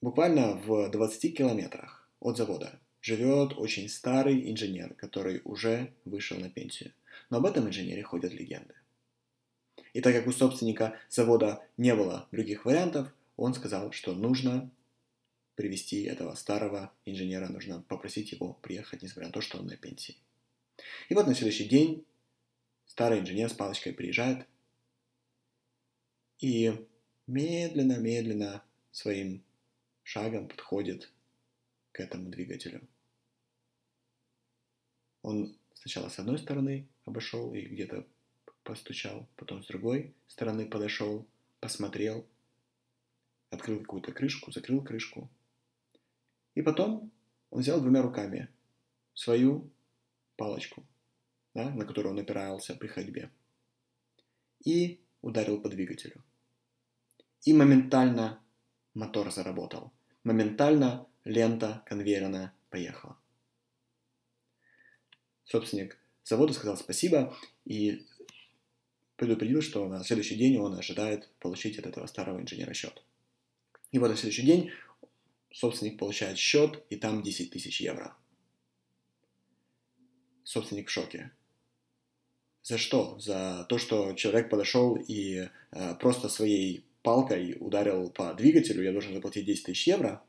буквально 0.00 0.56
в 0.56 0.90
20 0.90 1.36
километрах 1.36 2.08
от 2.20 2.36
завода 2.36 2.78
живет 3.00 3.54
очень 3.56 3.88
старый 3.88 4.50
инженер, 4.50 4.94
который 4.94 5.40
уже 5.44 5.92
вышел 6.04 6.38
на 6.38 6.48
пенсию. 6.48 6.92
Но 7.30 7.38
об 7.38 7.46
этом 7.46 7.68
инженере 7.68 8.02
ходят 8.02 8.32
легенды. 8.32 8.74
И 9.92 10.00
так 10.00 10.14
как 10.14 10.26
у 10.26 10.32
собственника 10.32 10.98
завода 11.08 11.64
не 11.76 11.94
было 11.94 12.28
других 12.32 12.64
вариантов, 12.64 13.12
он 13.36 13.54
сказал, 13.54 13.92
что 13.92 14.14
нужно 14.14 14.70
привести 15.54 16.02
этого 16.02 16.34
старого 16.34 16.92
инженера, 17.04 17.48
нужно 17.48 17.82
попросить 17.82 18.32
его 18.32 18.54
приехать, 18.62 19.02
несмотря 19.02 19.26
на 19.26 19.32
то, 19.32 19.40
что 19.40 19.58
он 19.58 19.66
на 19.66 19.76
пенсии. 19.76 20.16
И 21.08 21.14
вот 21.14 21.26
на 21.26 21.34
следующий 21.34 21.68
день 21.68 22.06
Старый 22.92 23.20
инженер 23.20 23.48
с 23.48 23.54
палочкой 23.54 23.94
приезжает 23.94 24.46
и 26.40 26.86
медленно-медленно 27.26 28.62
своим 28.90 29.42
шагом 30.02 30.46
подходит 30.46 31.10
к 31.92 32.00
этому 32.00 32.28
двигателю. 32.28 32.86
Он 35.22 35.56
сначала 35.72 36.10
с 36.10 36.18
одной 36.18 36.36
стороны 36.36 36.86
обошел 37.04 37.54
и 37.54 37.62
где-то 37.62 38.06
постучал, 38.62 39.28
потом 39.36 39.62
с 39.62 39.66
другой 39.66 40.14
стороны 40.28 40.68
подошел, 40.68 41.26
посмотрел, 41.60 42.26
открыл 43.50 43.80
какую-то 43.80 44.12
крышку, 44.12 44.52
закрыл 44.52 44.82
крышку. 44.82 45.30
И 46.54 46.62
потом 46.62 47.10
он 47.50 47.60
взял 47.60 47.80
двумя 47.80 48.02
руками 48.02 48.48
свою 49.14 49.70
палочку, 50.36 50.86
да, 51.54 51.70
на 51.70 51.84
которую 51.84 52.14
он 52.14 52.20
опирался 52.20 52.74
при 52.74 52.88
ходьбе, 52.88 53.30
и 54.64 55.00
ударил 55.20 55.60
по 55.60 55.68
двигателю. 55.68 56.22
И 57.44 57.52
моментально 57.52 58.40
мотор 58.94 59.32
заработал. 59.32 59.92
Моментально 60.24 61.06
лента 61.24 61.82
конвейерная 61.86 62.54
поехала. 62.70 63.18
Собственник 65.44 66.01
завода 66.24 66.52
сказал 66.52 66.76
спасибо 66.76 67.36
и 67.64 68.06
предупредил, 69.16 69.62
что 69.62 69.86
на 69.88 70.04
следующий 70.04 70.36
день 70.36 70.56
он 70.58 70.74
ожидает 70.74 71.28
получить 71.38 71.78
от 71.78 71.86
этого 71.86 72.06
старого 72.06 72.40
инженера 72.40 72.72
счет. 72.74 73.02
И 73.92 73.98
вот 73.98 74.08
на 74.08 74.16
следующий 74.16 74.42
день 74.42 74.70
собственник 75.52 75.98
получает 75.98 76.38
счет, 76.38 76.82
и 76.90 76.96
там 76.96 77.22
10 77.22 77.50
тысяч 77.50 77.80
евро. 77.80 78.16
Собственник 80.44 80.88
в 80.88 80.90
шоке. 80.90 81.30
За 82.62 82.78
что? 82.78 83.18
За 83.18 83.66
то, 83.68 83.78
что 83.78 84.14
человек 84.14 84.48
подошел 84.48 84.96
и 84.96 85.48
э, 85.72 85.94
просто 85.96 86.28
своей 86.28 86.84
палкой 87.02 87.56
ударил 87.58 88.10
по 88.10 88.32
двигателю, 88.34 88.82
я 88.82 88.92
должен 88.92 89.14
заплатить 89.14 89.46
10 89.46 89.66
тысяч 89.66 89.88
евро. 89.88 90.22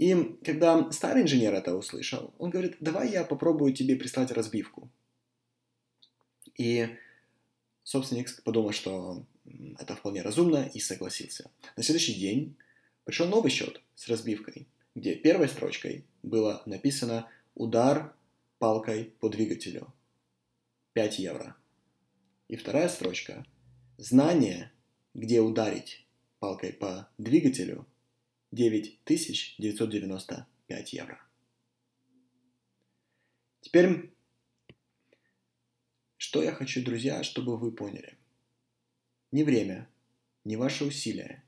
И 0.00 0.38
когда 0.42 0.90
старый 0.92 1.24
инженер 1.24 1.52
это 1.52 1.76
услышал, 1.76 2.32
он 2.38 2.48
говорит, 2.48 2.78
давай 2.80 3.10
я 3.10 3.22
попробую 3.22 3.74
тебе 3.74 3.96
прислать 3.96 4.30
разбивку. 4.30 4.90
И 6.56 6.96
собственник 7.82 8.42
подумал, 8.42 8.72
что 8.72 9.26
это 9.78 9.94
вполне 9.94 10.22
разумно 10.22 10.70
и 10.72 10.80
согласился. 10.80 11.50
На 11.76 11.82
следующий 11.82 12.14
день 12.14 12.56
пришел 13.04 13.28
новый 13.28 13.50
счет 13.50 13.82
с 13.94 14.08
разбивкой, 14.08 14.66
где 14.94 15.16
первой 15.16 15.48
строчкой 15.48 16.06
было 16.22 16.62
написано 16.64 17.28
«Удар 17.54 18.16
палкой 18.58 19.12
по 19.20 19.28
двигателю» 19.28 19.92
5 20.94 21.18
евро. 21.18 21.56
И 22.48 22.56
вторая 22.56 22.88
строчка 22.88 23.44
«Знание, 23.98 24.72
где 25.12 25.42
ударить 25.42 26.06
палкой 26.38 26.72
по 26.72 27.06
двигателю» 27.18 27.84
9995 28.52 30.92
евро. 30.92 31.20
Теперь, 33.60 34.10
что 36.16 36.42
я 36.42 36.52
хочу, 36.52 36.84
друзья, 36.84 37.22
чтобы 37.22 37.56
вы 37.56 37.70
поняли. 37.72 38.16
Ни 39.32 39.44
время, 39.44 39.88
ни 40.44 40.56
ваши 40.56 40.84
усилия 40.84 41.44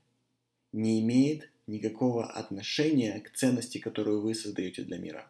не 0.71 1.01
имеет 1.01 1.51
никакого 1.67 2.25
отношения 2.25 3.19
к 3.19 3.31
ценности, 3.31 3.77
которую 3.77 4.21
вы 4.21 4.35
создаете 4.35 4.83
для 4.83 4.97
мира. 4.97 5.29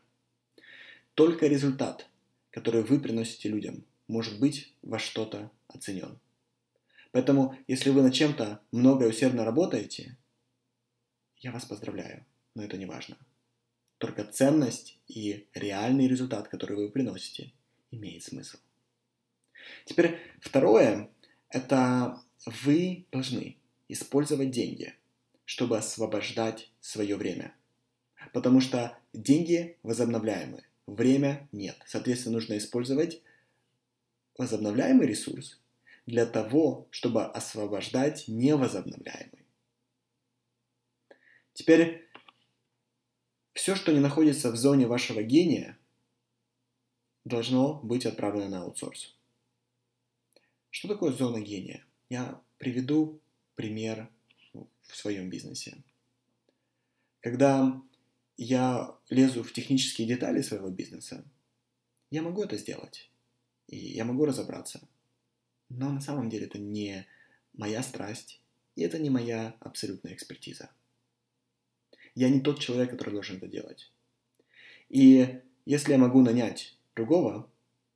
Только 1.15 1.47
результат, 1.47 2.07
который 2.51 2.83
вы 2.83 2.99
приносите 2.99 3.49
людям, 3.49 3.83
может 4.07 4.39
быть 4.39 4.73
во 4.81 4.99
что-то 4.99 5.51
оценен. 5.67 6.19
Поэтому, 7.11 7.57
если 7.67 7.89
вы 7.89 8.01
над 8.01 8.13
чем-то 8.13 8.61
много 8.71 9.05
и 9.05 9.09
усердно 9.09 9.45
работаете, 9.45 10.17
я 11.43 11.51
вас 11.51 11.65
поздравляю, 11.65 12.25
но 12.55 12.63
это 12.63 12.77
не 12.77 12.85
важно. 12.85 13.17
Только 13.97 14.23
ценность 14.23 14.97
и 15.07 15.47
реальный 15.53 16.07
результат, 16.07 16.47
который 16.47 16.77
вы 16.77 16.89
приносите, 16.89 17.51
имеет 17.91 18.23
смысл. 18.23 18.57
Теперь 19.85 20.19
второе, 20.39 21.09
это 21.49 22.21
вы 22.45 23.05
должны 23.11 23.57
использовать 23.89 24.51
деньги, 24.51 24.95
чтобы 25.45 25.77
освобождать 25.77 26.71
свое 26.79 27.17
время. 27.17 27.53
Потому 28.31 28.61
что 28.61 28.97
деньги 29.11 29.77
возобновляемы, 29.83 30.63
время 30.87 31.49
нет. 31.51 31.75
Соответственно, 31.85 32.35
нужно 32.35 32.57
использовать 32.57 33.21
возобновляемый 34.37 35.07
ресурс 35.07 35.59
для 36.05 36.25
того, 36.25 36.87
чтобы 36.89 37.25
освобождать 37.25 38.27
невозобновляемый. 38.27 39.42
Теперь 41.53 42.09
все, 43.53 43.75
что 43.75 43.91
не 43.91 43.99
находится 43.99 44.51
в 44.51 44.55
зоне 44.55 44.87
вашего 44.87 45.21
гения, 45.21 45.77
должно 47.25 47.79
быть 47.83 48.05
отправлено 48.05 48.49
на 48.49 48.61
аутсорс. 48.63 49.15
Что 50.69 50.87
такое 50.87 51.11
зона 51.11 51.39
гения? 51.39 51.85
Я 52.09 52.41
приведу 52.57 53.21
пример 53.55 54.09
в 54.53 54.95
своем 54.95 55.29
бизнесе. 55.29 55.77
Когда 57.21 57.81
я 58.37 58.97
лезу 59.09 59.43
в 59.43 59.53
технические 59.53 60.07
детали 60.07 60.41
своего 60.41 60.69
бизнеса, 60.69 61.23
я 62.09 62.21
могу 62.21 62.43
это 62.43 62.57
сделать. 62.57 63.09
И 63.67 63.77
я 63.77 64.03
могу 64.03 64.25
разобраться. 64.25 64.87
Но 65.69 65.91
на 65.91 66.01
самом 66.01 66.29
деле 66.29 66.47
это 66.47 66.59
не 66.59 67.07
моя 67.53 67.81
страсть, 67.83 68.41
и 68.75 68.81
это 68.81 68.99
не 68.99 69.09
моя 69.09 69.55
абсолютная 69.59 70.13
экспертиза. 70.13 70.69
Я 72.15 72.29
не 72.29 72.41
тот 72.41 72.59
человек, 72.59 72.91
который 72.91 73.11
должен 73.11 73.37
это 73.37 73.47
делать. 73.47 73.91
И 74.89 75.39
если 75.65 75.93
я 75.93 75.97
могу 75.97 76.21
нанять 76.21 76.77
другого, 76.95 77.49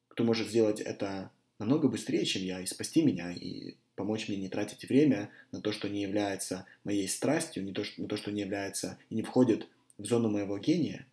кто 0.07 0.23
может 0.23 0.47
сделать 0.47 0.81
это 0.81 1.31
намного 1.59 1.87
быстрее, 1.87 2.25
чем 2.25 2.43
я, 2.43 2.59
и 2.61 2.65
спасти 2.65 3.03
меня, 3.03 3.31
и 3.31 3.75
помочь 3.95 4.27
мне 4.27 4.37
не 4.37 4.49
тратить 4.49 4.87
время 4.87 5.29
на 5.51 5.61
то, 5.61 5.71
что 5.71 5.89
не 5.89 6.01
является 6.01 6.65
моей 6.83 7.07
страстью, 7.07 7.63
не 7.63 7.73
то, 7.73 7.83
что, 7.83 8.01
на 8.01 8.07
то, 8.07 8.17
что 8.17 8.31
не 8.31 8.41
является 8.41 8.97
и 9.09 9.15
не 9.15 9.23
входит 9.23 9.67
в 9.97 10.05
зону 10.05 10.29
моего 10.29 10.57
гения, 10.57 11.05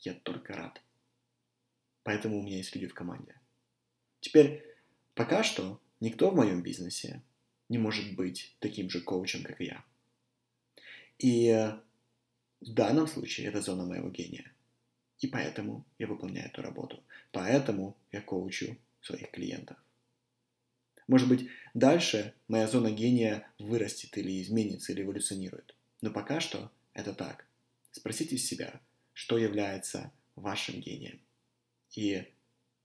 я 0.00 0.14
только 0.14 0.54
рад. 0.54 0.80
Поэтому 2.02 2.38
у 2.38 2.42
меня 2.42 2.56
есть 2.56 2.74
люди 2.74 2.88
в 2.88 2.94
команде. 2.94 3.34
Теперь, 4.20 4.64
пока 5.14 5.42
что 5.42 5.80
никто 6.00 6.30
в 6.30 6.36
моем 6.36 6.62
бизнесе 6.62 7.22
не 7.68 7.78
может 7.78 8.14
быть 8.14 8.54
таким 8.58 8.90
же 8.90 9.00
коучем, 9.00 9.44
как 9.44 9.60
я. 9.60 9.84
И 11.18 11.72
в 12.62 12.72
данном 12.74 13.06
случае 13.06 13.48
это 13.48 13.60
зона 13.60 13.84
моего 13.84 14.08
гения. 14.08 14.52
И 15.20 15.26
поэтому 15.26 15.84
я 15.98 16.06
выполняю 16.06 16.48
эту 16.48 16.62
работу. 16.62 17.02
Поэтому 17.30 17.96
я 18.10 18.20
коучу 18.20 18.76
своих 19.00 19.30
клиентов. 19.30 19.76
Может 21.06 21.28
быть, 21.28 21.48
дальше 21.74 22.34
моя 22.48 22.66
зона 22.66 22.90
гения 22.90 23.48
вырастет 23.58 24.16
или 24.16 24.40
изменится, 24.42 24.92
или 24.92 25.02
эволюционирует. 25.02 25.74
Но 26.00 26.10
пока 26.10 26.40
что 26.40 26.70
это 26.94 27.12
так. 27.12 27.46
Спросите 27.90 28.38
себя, 28.38 28.80
что 29.12 29.38
является 29.38 30.12
вашим 30.36 30.80
гением. 30.80 31.20
И 31.94 32.26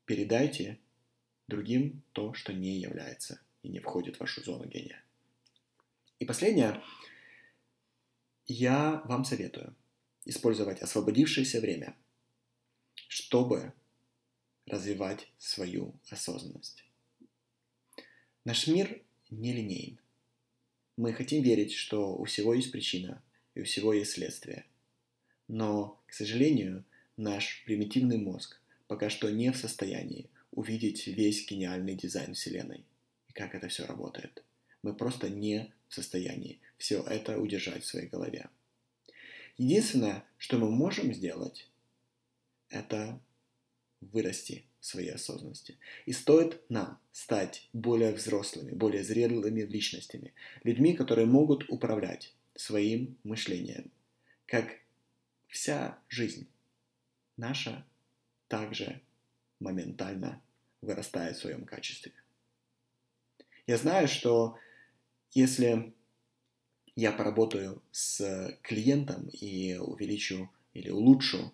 передайте 0.06 0.80
другим 1.48 2.02
то, 2.12 2.34
что 2.34 2.54
не 2.54 2.80
является 2.80 3.40
и 3.64 3.70
не 3.70 3.80
входит 3.80 4.18
в 4.18 4.20
вашу 4.20 4.44
зону 4.44 4.66
гения. 4.66 5.02
И 6.20 6.26
последнее, 6.26 6.82
я 8.48 9.02
вам 9.06 9.26
советую 9.26 9.76
использовать 10.26 10.82
освободившееся 10.82 11.60
время, 11.62 11.96
чтобы 13.08 13.74
развивать 14.66 15.32
свою 15.38 15.94
осознанность. 16.10 16.84
Наш 18.44 18.68
мир 18.68 19.02
не 19.30 19.54
линейен. 19.54 20.00
Мы 20.98 21.14
хотим 21.14 21.44
верить, 21.44 21.74
что 21.74 22.16
у 22.16 22.26
всего 22.26 22.54
есть 22.54 22.72
причина 22.72 23.22
и 23.56 23.62
у 23.62 23.66
всего 23.66 23.94
есть 23.94 24.12
следствие. 24.12 24.66
Но, 25.48 26.02
к 26.08 26.14
сожалению, 26.14 26.84
наш 27.16 27.64
примитивный 27.66 28.18
мозг 28.18 28.60
пока 28.88 29.10
что 29.10 29.30
не 29.30 29.52
в 29.52 29.58
состоянии 29.58 30.30
увидеть 30.52 31.08
весь 31.08 31.46
гениальный 31.48 31.96
дизайн 31.96 32.34
Вселенной 32.34 32.86
и 33.28 33.34
как 33.34 33.56
это 33.56 33.68
все 33.68 33.86
работает. 33.86 34.44
Мы 34.82 34.96
просто 34.96 35.30
не 35.30 35.74
состоянии 35.94 36.60
все 36.78 37.02
это 37.04 37.38
удержать 37.40 37.84
в 37.84 37.88
своей 37.88 38.08
голове. 38.08 38.50
Единственное, 39.58 40.24
что 40.38 40.58
мы 40.58 40.70
можем 40.70 41.14
сделать, 41.14 41.70
это 42.70 43.20
вырасти 44.02 44.66
в 44.80 44.86
своей 44.86 45.12
осознанности. 45.12 45.78
И 46.06 46.14
стоит 46.14 46.62
нам 46.70 47.00
стать 47.12 47.68
более 47.74 48.14
взрослыми, 48.14 48.72
более 48.72 49.04
зрелыми 49.04 49.62
личностями, 49.62 50.34
людьми, 50.64 50.94
которые 50.94 51.26
могут 51.26 51.70
управлять 51.70 52.34
своим 52.56 53.18
мышлением, 53.24 53.92
как 54.46 54.78
вся 55.48 56.00
жизнь 56.10 56.48
наша 57.38 57.86
также 58.48 59.02
моментально 59.60 60.42
вырастает 60.82 61.38
в 61.38 61.42
своем 61.42 61.66
качестве. 61.66 62.14
Я 63.66 63.78
знаю, 63.78 64.08
что 64.08 64.58
если 65.34 65.94
я 66.96 67.12
поработаю 67.12 67.82
с 67.92 68.58
клиентом 68.64 69.28
и 69.28 69.76
увеличу 69.76 70.50
или 70.74 70.90
улучшу 70.90 71.54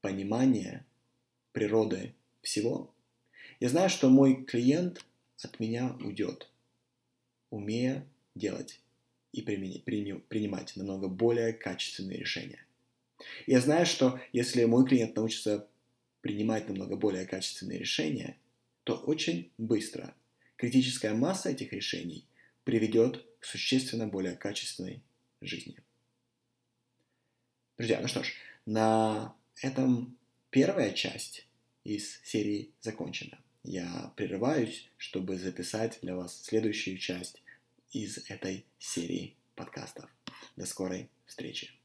понимание 0.00 0.86
природы 1.52 2.14
всего, 2.42 2.94
я 3.60 3.68
знаю, 3.68 3.90
что 3.90 4.08
мой 4.08 4.44
клиент 4.44 5.04
от 5.42 5.58
меня 5.60 5.96
уйдет, 6.00 6.50
умея 7.50 8.06
делать 8.34 8.80
и 9.32 9.42
принимать 9.42 10.76
намного 10.76 11.08
более 11.08 11.52
качественные 11.52 12.18
решения. 12.18 12.64
Я 13.46 13.60
знаю, 13.60 13.86
что 13.86 14.20
если 14.32 14.64
мой 14.64 14.86
клиент 14.86 15.16
научится 15.16 15.68
принимать 16.20 16.68
намного 16.68 16.96
более 16.96 17.26
качественные 17.26 17.78
решения, 17.78 18.38
то 18.84 18.94
очень 18.94 19.50
быстро 19.58 20.14
критическая 20.56 21.14
масса 21.14 21.50
этих 21.50 21.72
решений 21.72 22.26
приведет 22.66 23.24
к 23.38 23.44
существенно 23.44 24.08
более 24.08 24.34
качественной 24.34 25.00
жизни. 25.40 25.78
Друзья, 27.78 28.00
ну 28.00 28.08
что 28.08 28.24
ж, 28.24 28.32
на 28.66 29.36
этом 29.62 30.18
первая 30.50 30.92
часть 30.92 31.46
из 31.84 32.20
серии 32.24 32.72
закончена. 32.80 33.38
Я 33.62 34.12
прерываюсь, 34.16 34.90
чтобы 34.96 35.38
записать 35.38 36.00
для 36.02 36.16
вас 36.16 36.42
следующую 36.42 36.98
часть 36.98 37.40
из 37.92 38.18
этой 38.28 38.66
серии 38.80 39.36
подкастов. 39.54 40.10
До 40.56 40.66
скорой 40.66 41.08
встречи! 41.24 41.75